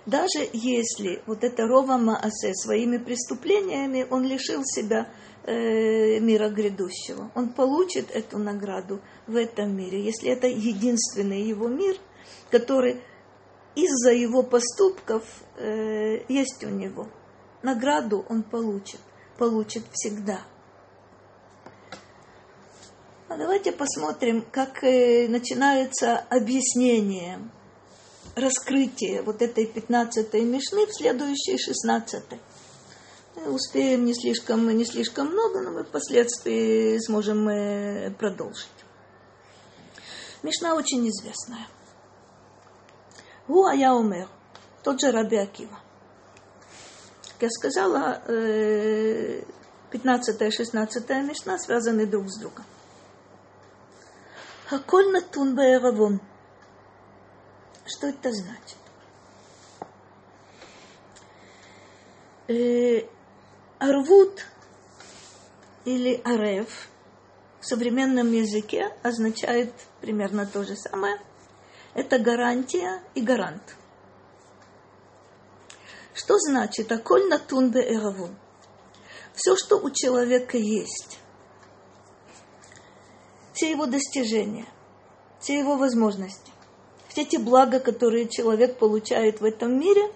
[0.07, 5.09] Даже если вот это Рова Маасе своими преступлениями он лишил себя
[5.45, 7.31] э, мира грядущего.
[7.35, 11.97] Он получит эту награду в этом мире, если это единственный его мир,
[12.51, 13.03] который
[13.74, 15.24] из-за его поступков
[15.57, 17.09] э, есть у него.
[17.62, 19.01] Награду он получит,
[19.37, 20.41] получит всегда.
[23.29, 27.39] А давайте посмотрим, как э, начинается объяснение,
[28.35, 32.41] раскрытие вот этой 15-й мишны в следующей 16-й
[33.47, 38.66] успеем не слишком, не слишком много, но мы впоследствии сможем э, продолжить.
[40.43, 41.68] Мишна очень известная.
[43.47, 44.31] Гу ая умер.
[44.83, 45.79] тот же Раби Акива.
[47.39, 52.64] Как я сказала, 15-16 Мишна связаны друг с другом.
[54.69, 56.21] Хаколь натун баэравон.
[57.87, 58.77] Что это значит?
[62.49, 63.09] Э,
[63.79, 64.45] арвут
[65.87, 66.91] или арев
[67.61, 71.19] в современном языке означает примерно то же самое.
[71.95, 73.75] Это гарантия и гарант.
[76.12, 78.37] Что значит аколь натун беэравун?
[79.35, 81.19] Все, что у человека есть,
[83.59, 84.67] все его достижения,
[85.41, 86.53] все его возможности,
[87.09, 90.13] все те блага, которые человек получает в этом мире,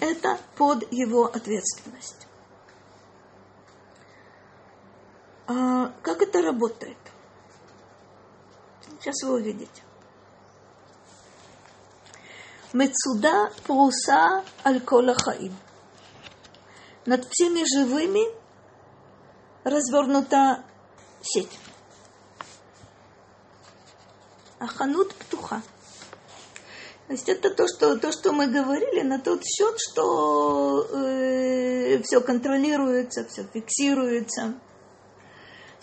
[0.00, 2.26] это под его ответственность.
[5.46, 6.96] А как это работает?
[8.98, 9.82] Сейчас вы увидите.
[12.72, 15.54] Мецуда пруса аль хаим.
[17.04, 18.24] Над всеми живыми
[19.64, 20.64] развернута
[21.20, 21.58] сеть.
[24.58, 25.62] Аханут птуха.
[27.06, 32.20] То есть это то, что, то, что мы говорили на тот счет, что э, все
[32.20, 34.54] контролируется, все фиксируется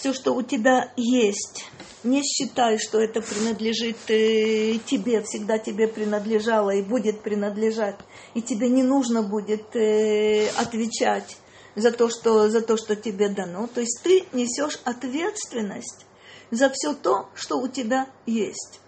[0.02, 1.66] все, что у тебя есть,
[2.04, 8.00] не считай, что это принадлежит э, тебе, всегда тебе принадлежало и будет принадлежать,
[8.34, 11.38] и тебе не нужно будет э, отвечать
[11.76, 13.68] за то, что, за то, что тебе дано.
[13.68, 16.08] То есть ты несешь ответственность
[16.52, 18.80] за все то, что у тебя есть.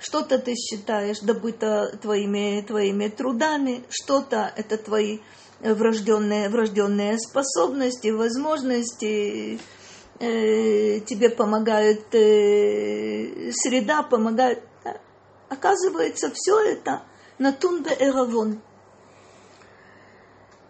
[0.00, 5.18] Что-то ты считаешь добыто твоими, твоими трудами, что-то это твои
[5.60, 9.58] врожденные, врожденные способности, возможности,
[10.20, 14.62] э, тебе помогает э, среда, помогает.
[14.84, 14.96] Да.
[15.48, 17.02] Оказывается, все это
[17.38, 18.60] натун бе эравон.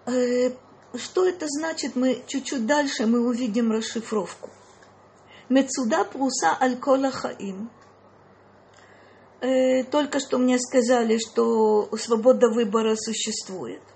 [0.06, 0.50] Э,
[0.94, 1.96] что это значит?
[1.96, 4.48] Мы чуть-чуть дальше мы увидим расшифровку.
[5.49, 7.69] Мецуда пруса аль кола хаим.
[9.41, 13.93] Э, только что мне сказали, что свобода выбора существует –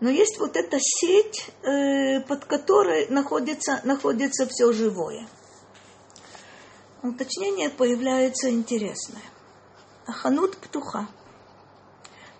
[0.00, 5.26] но есть вот эта сеть, э, под которой находится, находится все живое.
[7.02, 9.22] Уточнение появляется интересное.
[10.06, 11.08] Аханут птуха.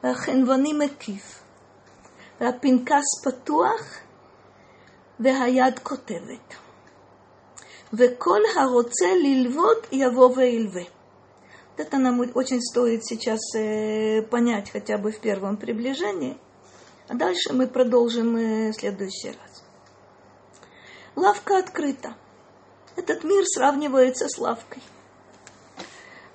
[0.03, 1.43] והחנווני מקיף,
[2.41, 3.83] והפנקס פתוח,
[5.21, 6.62] והיד כותבת.
[7.94, 10.88] Векол хароце лильвот явове ильве.
[11.70, 16.39] Вот это нам очень стоит сейчас э, понять хотя бы в первом приближении.
[17.08, 19.64] А дальше мы продолжим в следующий раз.
[21.16, 22.16] Лавка открыта.
[22.96, 24.82] Этот мир сравнивается с лавкой.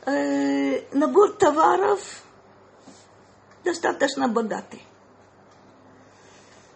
[0.07, 2.23] Э, набор товаров
[3.65, 4.83] достаточно богатый.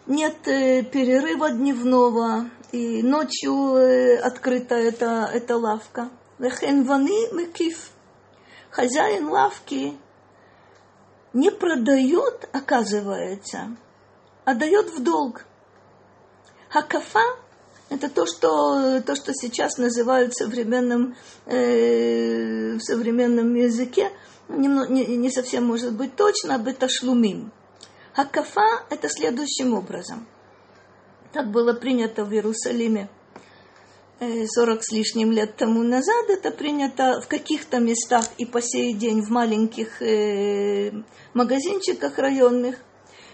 [0.06, 6.10] Нет э, перерыва дневного, и ночью э, открыта эта, эта лавка.
[6.40, 7.90] Хенваны мекиф.
[8.70, 9.96] Хозяин лавки
[11.32, 13.76] не продает, оказывается,
[14.44, 15.44] а дает в долг.
[16.68, 17.22] Хакафа–
[17.88, 21.14] это то, что, то, что сейчас называют в современном,
[21.46, 24.10] э, в современном языке,
[24.48, 26.66] не, не, совсем может быть точно, об
[28.14, 28.28] шлумим.
[28.28, 30.26] Хакафа– это следующим образом.
[31.32, 33.08] Так было принято в Иерусалиме
[34.20, 36.28] 40 э, с лишним лет тому назад.
[36.28, 40.92] Это принято в каких-то местах и по сей день в маленьких э,
[41.34, 42.76] магазинчиках районных–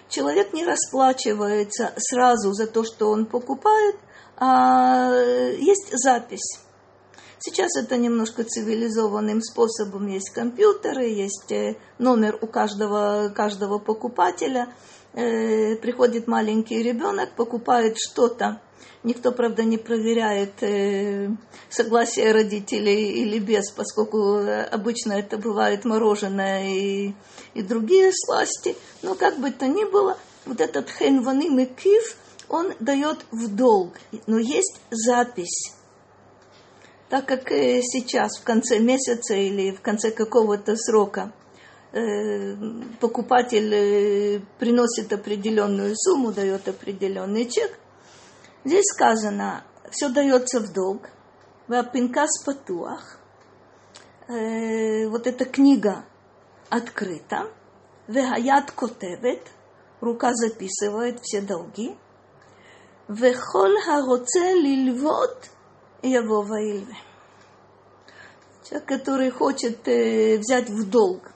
[0.08, 3.96] человек не расплачивается сразу за то, что он покупает,
[4.36, 5.12] а
[5.58, 6.60] есть запись.
[7.40, 10.08] Сейчас это немножко цивилизованным способом.
[10.08, 14.68] Есть компьютеры, есть э, номер у каждого, каждого покупателя.
[15.14, 18.60] Э, приходит маленький ребенок, покупает что-то
[19.04, 21.30] Никто, правда, не проверяет э,
[21.70, 27.14] согласие родителей или без, поскольку э, обычно это бывает мороженое и,
[27.54, 28.76] и другие сласти.
[29.02, 32.16] Но как бы то ни было, вот этот хенваны мекив,
[32.48, 33.94] он дает в долг.
[34.26, 35.72] Но есть запись.
[37.08, 41.32] Так как э, сейчас, в конце месяца или в конце какого-то срока,
[41.92, 42.54] э,
[43.00, 47.78] покупатель э, приносит определенную сумму, дает определенный чек–
[48.64, 51.08] Здесь сказано, все дается в долг.
[51.68, 53.18] Пинкас патуах.
[54.26, 56.04] Вот эта книга
[56.68, 57.50] открыта.
[58.08, 59.42] Вегаят котевет.
[60.00, 61.96] Рука записывает все долги.
[63.08, 65.48] Вехол хароце лильвот
[66.02, 66.46] яво
[68.68, 71.32] Человек, который хочет э, взять в долг,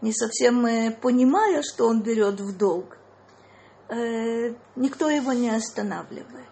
[0.00, 2.96] не совсем э, понимая, что он берет в долг,
[3.88, 6.48] э, никто его не останавливает.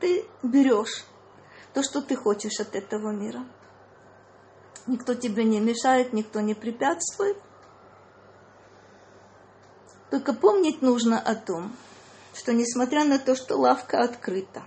[0.00, 1.04] Ты берешь
[1.72, 3.46] то, что ты хочешь от этого мира.
[4.86, 7.36] Никто тебе не мешает, никто не препятствует.
[10.10, 11.72] Только помнить нужно о том,
[12.34, 14.64] что несмотря на то, что лавка открыта,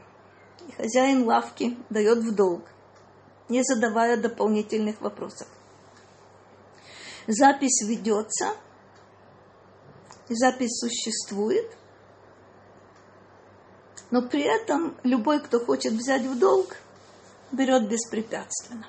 [0.67, 2.63] и хозяин лавки дает в долг,
[3.49, 5.47] не задавая дополнительных вопросов.
[7.27, 8.49] Запись ведется,
[10.29, 11.71] запись существует,
[14.11, 16.75] но при этом любой, кто хочет взять в долг,
[17.51, 18.87] берет беспрепятственно.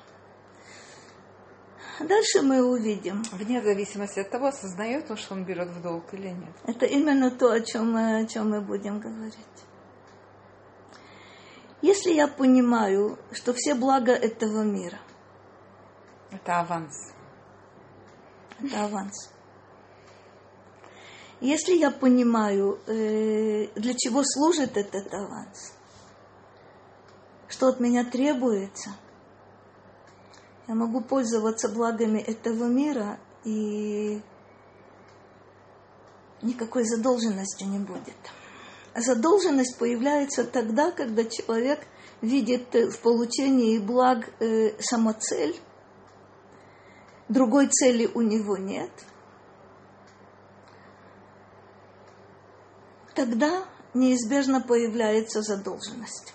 [1.99, 3.23] Дальше мы увидим.
[3.31, 6.53] Вне зависимости от того, осознает он, что он берет в долг или нет.
[6.65, 9.35] Это именно то, о чем мы, о чем мы будем говорить.
[11.85, 14.97] Если я понимаю, что все блага этого мира.
[16.31, 17.13] Это аванс.
[18.59, 19.29] Это аванс.
[21.41, 25.73] Если я понимаю, э, для чего служит этот аванс,
[27.47, 28.89] что от меня требуется–
[30.67, 34.19] я могу пользоваться благами этого мира, и
[36.41, 38.17] никакой задолженности не будет.
[38.95, 41.81] Задолженность появляется тогда, когда человек
[42.21, 45.59] видит в получении благ э, самоцель,
[47.27, 48.91] другой цели у него нет.
[53.15, 56.33] Тогда неизбежно появляется задолженность.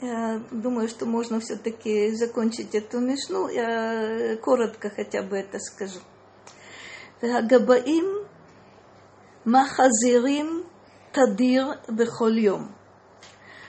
[0.00, 3.48] Я думаю, что можно все-таки закончить эту мишну.
[3.48, 6.00] Я коротко хотя бы это скажу.
[7.22, 8.26] Габаим
[9.44, 10.65] махазирим
[11.16, 12.74] тадир бехольем.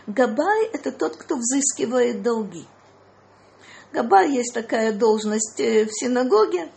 [0.06, 2.66] Габай– это тот, кто взыскивает долги.
[3.94, 6.70] Габай есть такая должность э, в синагоге.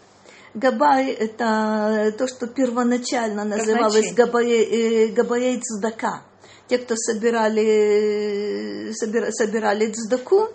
[0.55, 6.23] Габай– это то, что первоначально называлось Габай, э, Габаей Цдака
[6.71, 10.51] те, кто собирали, собира, собирали цдаку,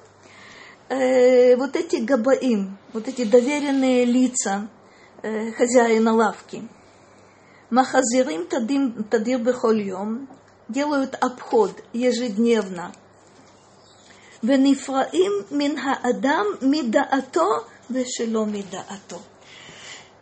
[0.88, 4.70] э, вот эти габаим, вот эти доверенные лица
[5.22, 6.64] э, хозяина лавки,
[7.76, 10.30] Махазирим тадим, тадир бехольем
[10.70, 12.94] делают обход ежедневно.
[14.42, 19.18] Венифраим мин адам мида ато вешело мидаато.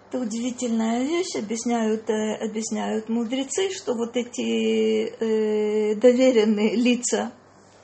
[0.10, 7.34] Это удивительная вещь, объясняют, э, объясняют мудрецы, что вот эти э, доверенные лица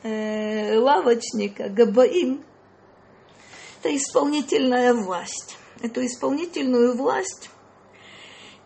[0.02, 2.44] э, лавочника, габаим,
[3.78, 5.58] это исполнительная власть.
[5.84, 7.52] Эту исполнительную власть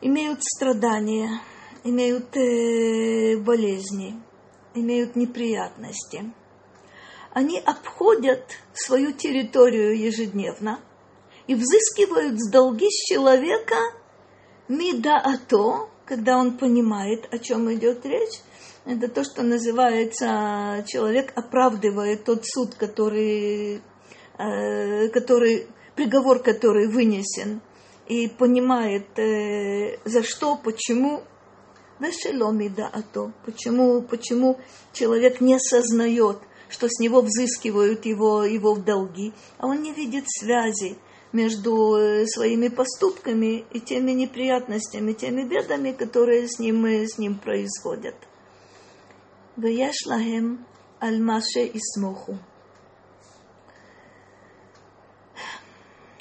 [0.05, 1.41] имеют страдания,
[1.83, 4.21] имеют э, болезни,
[4.75, 6.31] имеют неприятности.
[7.31, 8.43] Они обходят
[8.73, 10.79] свою территорию ежедневно–
[11.47, 13.75] и взыскивают с долги с человека
[14.67, 18.39] мидаато, когда он понимает, о чем идет речь.
[18.85, 23.81] Это то, что называется, человек оправдывает тот суд, который,
[24.37, 27.61] э, который приговор, который вынесен,
[28.07, 31.23] и понимает, э, за что, почему,
[31.99, 34.59] вешеломида а то, почему, почему
[34.91, 36.37] человек не осознает,
[36.69, 40.97] что с него взыскивают его, его в долги, а он не видит связи
[41.31, 47.37] между э, своими поступками и теми неприятностями, теми бедами, которые с ним, э, с ним
[47.37, 48.15] происходят.
[49.55, 50.65] Ваяшлахем
[50.99, 52.37] Альмаше и Смоху.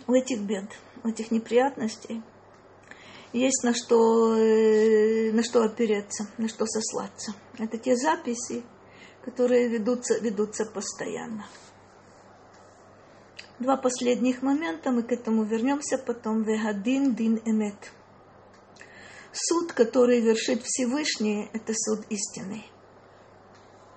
[0.07, 0.67] У этих бед–
[1.05, 2.23] этих неприятностей
[3.33, 7.35] есть на что, э, на что опереться, на что сослаться.
[7.59, 8.63] Это те записи,
[9.25, 11.47] которые ведутся, ведутся постоянно.
[13.59, 16.43] Два последних момента, мы к этому вернемся потом.
[16.43, 17.93] Вегадин дин эмет.
[19.33, 22.65] Суд, который вершит Всевышний, это суд истины.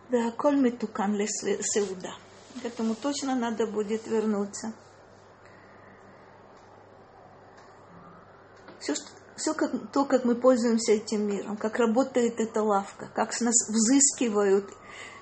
[0.09, 2.13] Веаколь метукан сеуда.
[2.61, 4.73] К этому точно надо будет вернуться.
[8.79, 8.93] Все,
[9.45, 13.55] все как, то, как мы пользуемся этим миром, как работает эта лавка, как с нас
[13.69, 14.65] взыскивают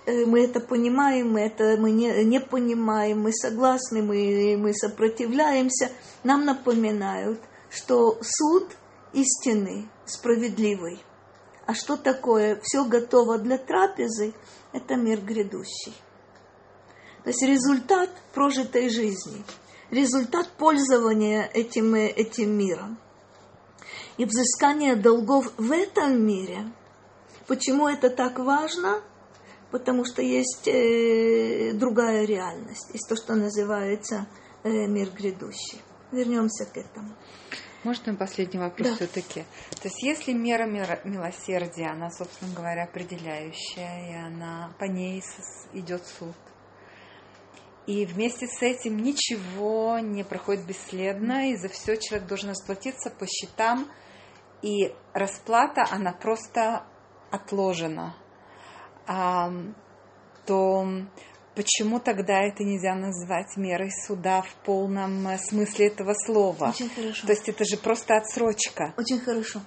[0.06, 5.92] Э, мы это понимаем, мы это мы не, не понимаем, мы согласны, мы, мы сопротивляемся,
[6.24, 8.70] нам напоминают, что суд
[9.14, 11.02] истинный, справедливый.
[11.66, 12.60] А что такое?
[12.62, 14.34] Все готово для трапезы,
[14.74, 15.94] это мир грядущий.
[17.24, 19.46] То есть результат прожитой жизни,
[19.90, 22.98] результат пользования этим, этим миром.
[24.18, 26.72] И взыскание долгов в этом мире.
[27.48, 29.02] Почему это так важно?
[29.74, 34.28] потому что есть э, другая реальность, есть то, что называется
[34.64, 35.82] э, мир грядущий.
[36.12, 37.16] Вернемся к этому.
[37.84, 38.96] Можно последний вопрос Да.
[38.96, 39.46] все-таки?
[39.82, 45.24] То есть если мера милосердия, она, собственно говоря, определяющая, и она по ней
[45.74, 46.36] идет суд.
[47.88, 53.26] И вместе с этим ничего не проходит бесследно, и за все человек должен расплатиться по
[53.26, 53.90] счетам,
[54.64, 56.84] и расплата, она просто
[57.30, 58.16] отложена.
[60.46, 60.88] То
[61.56, 66.70] почему тогда это нельзя назвать мерой суда в полном э, смысле этого слова?
[66.70, 67.28] Очень хорошо.
[67.28, 68.94] То есть это же просто отсрочка.
[68.98, 69.62] Очень хорошо.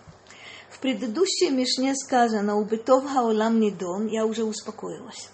[0.69, 5.31] В предыдущей Мишне сказано «Убитов хаолам нидон» я уже успокоилась.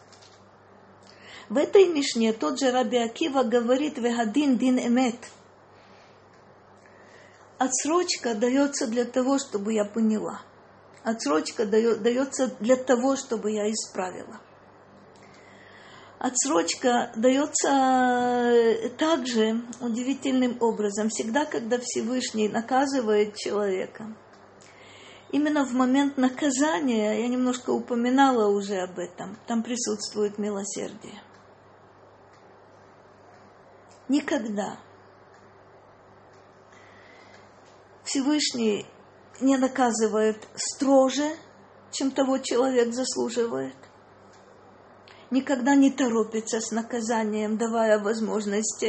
[1.48, 5.16] В этой Мишне тот же Раби Акива говорит «Вехадин дин эмет».
[7.62, 10.40] Отсрочка дается для того, чтобы я поняла.
[11.04, 14.40] Отсрочка дает- дается для того, чтобы я исправила.
[16.18, 21.08] Отсрочка дается э, также удивительным образом.
[21.08, 24.12] Всегда, когда Всевышний наказывает человека,
[25.30, 31.22] именно в момент наказания, я немножко упоминала уже об этом, там присутствует милосердие.
[34.08, 34.78] Никогда
[38.12, 38.84] Всевышний
[39.40, 41.30] не наказывает строже,
[41.92, 43.74] чем того человек заслуживает.
[45.30, 48.84] Никогда не торопится с наказанием, давая возможность,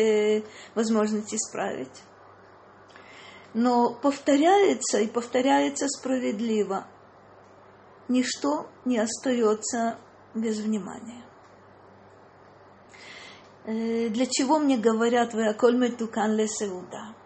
[0.75, 2.03] возможность исправить.
[3.53, 6.85] Но повторяется и повторяется справедливо.
[8.09, 9.99] Ничто не остается
[10.35, 11.23] без внимания.
[13.63, 17.22] Э, Для чего мне говорят вы аколь метукан лесеуда?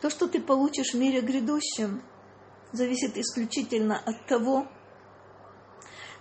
[0.00, 2.02] То, что ты получишь в мире грядущем,
[2.72, 4.68] зависит исключительно от того,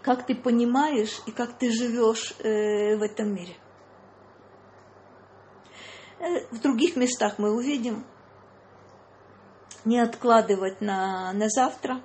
[0.02, 3.56] как ты понимаешь и как ты живешь э, в этом мире.
[6.20, 8.06] Э, В других местах мы увидим
[9.86, 12.02] не откладывать на, на завтра,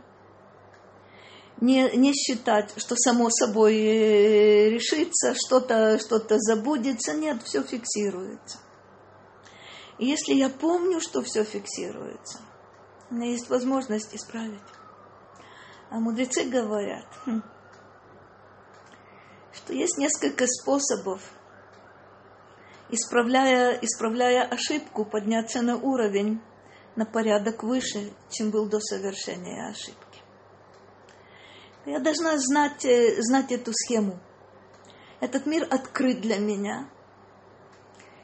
[1.61, 7.15] не, не считать, что само собой э, решится, что-то что забудется.
[7.15, 8.59] Нет, все фиксируется.
[10.05, 12.41] Если я помню, что все фиксируется,
[13.09, 14.59] у меня есть возможность исправить.
[15.91, 17.41] А мудрецы говорят, хм,
[19.53, 21.21] что есть несколько способов,
[22.91, 26.41] исправляя, исправляя ошибку, подняться на уровень,
[26.97, 30.21] на порядок выше, чем был до совершения ошибки.
[31.87, 34.19] Я должна знать, э, знать эту схему.
[35.21, 36.91] Этот мир открыт для меня.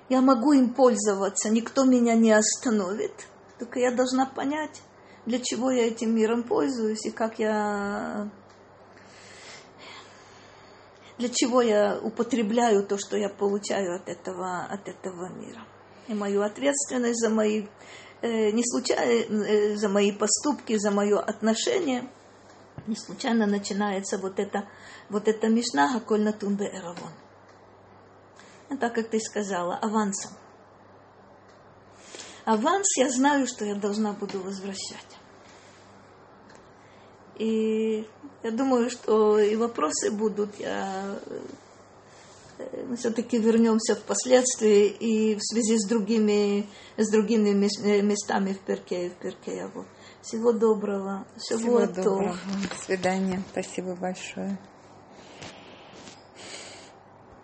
[0.08, 3.26] Я могу им пользоваться, никто меня не остановит.
[3.58, 4.80] Только я должна понять,
[5.26, 8.30] для чего я этим миром пользуюсь и как я
[11.18, 15.64] для чего я употребляю то, что я получаю от этого, от этого мира.
[16.06, 17.66] И мою ответственность за мои,
[18.22, 22.08] э, не случайно, э, за мои поступки, за мое отношение,
[22.86, 24.68] не случайно начинается вот это,
[25.10, 27.27] вот эта мишна «Хаколь натун бе'эравон».
[28.70, 30.32] Ну, так как ты сказала, авансом.
[32.44, 35.18] Аванс я знаю, что я должна буду возвращать.
[37.36, 38.06] И
[38.42, 40.58] я думаю, что и вопросы будут.
[40.58, 41.18] Я,
[42.58, 46.66] э, мы все-таки вернемся впоследствии и в связи с другими,
[46.96, 49.70] с другими э, местами в Перке, в Перке.
[49.74, 49.86] Вот.
[50.22, 51.26] Всего доброго.
[51.36, 52.36] Всего Всего доброго.
[52.70, 53.42] До свидания.
[53.52, 54.58] Спасибо большое.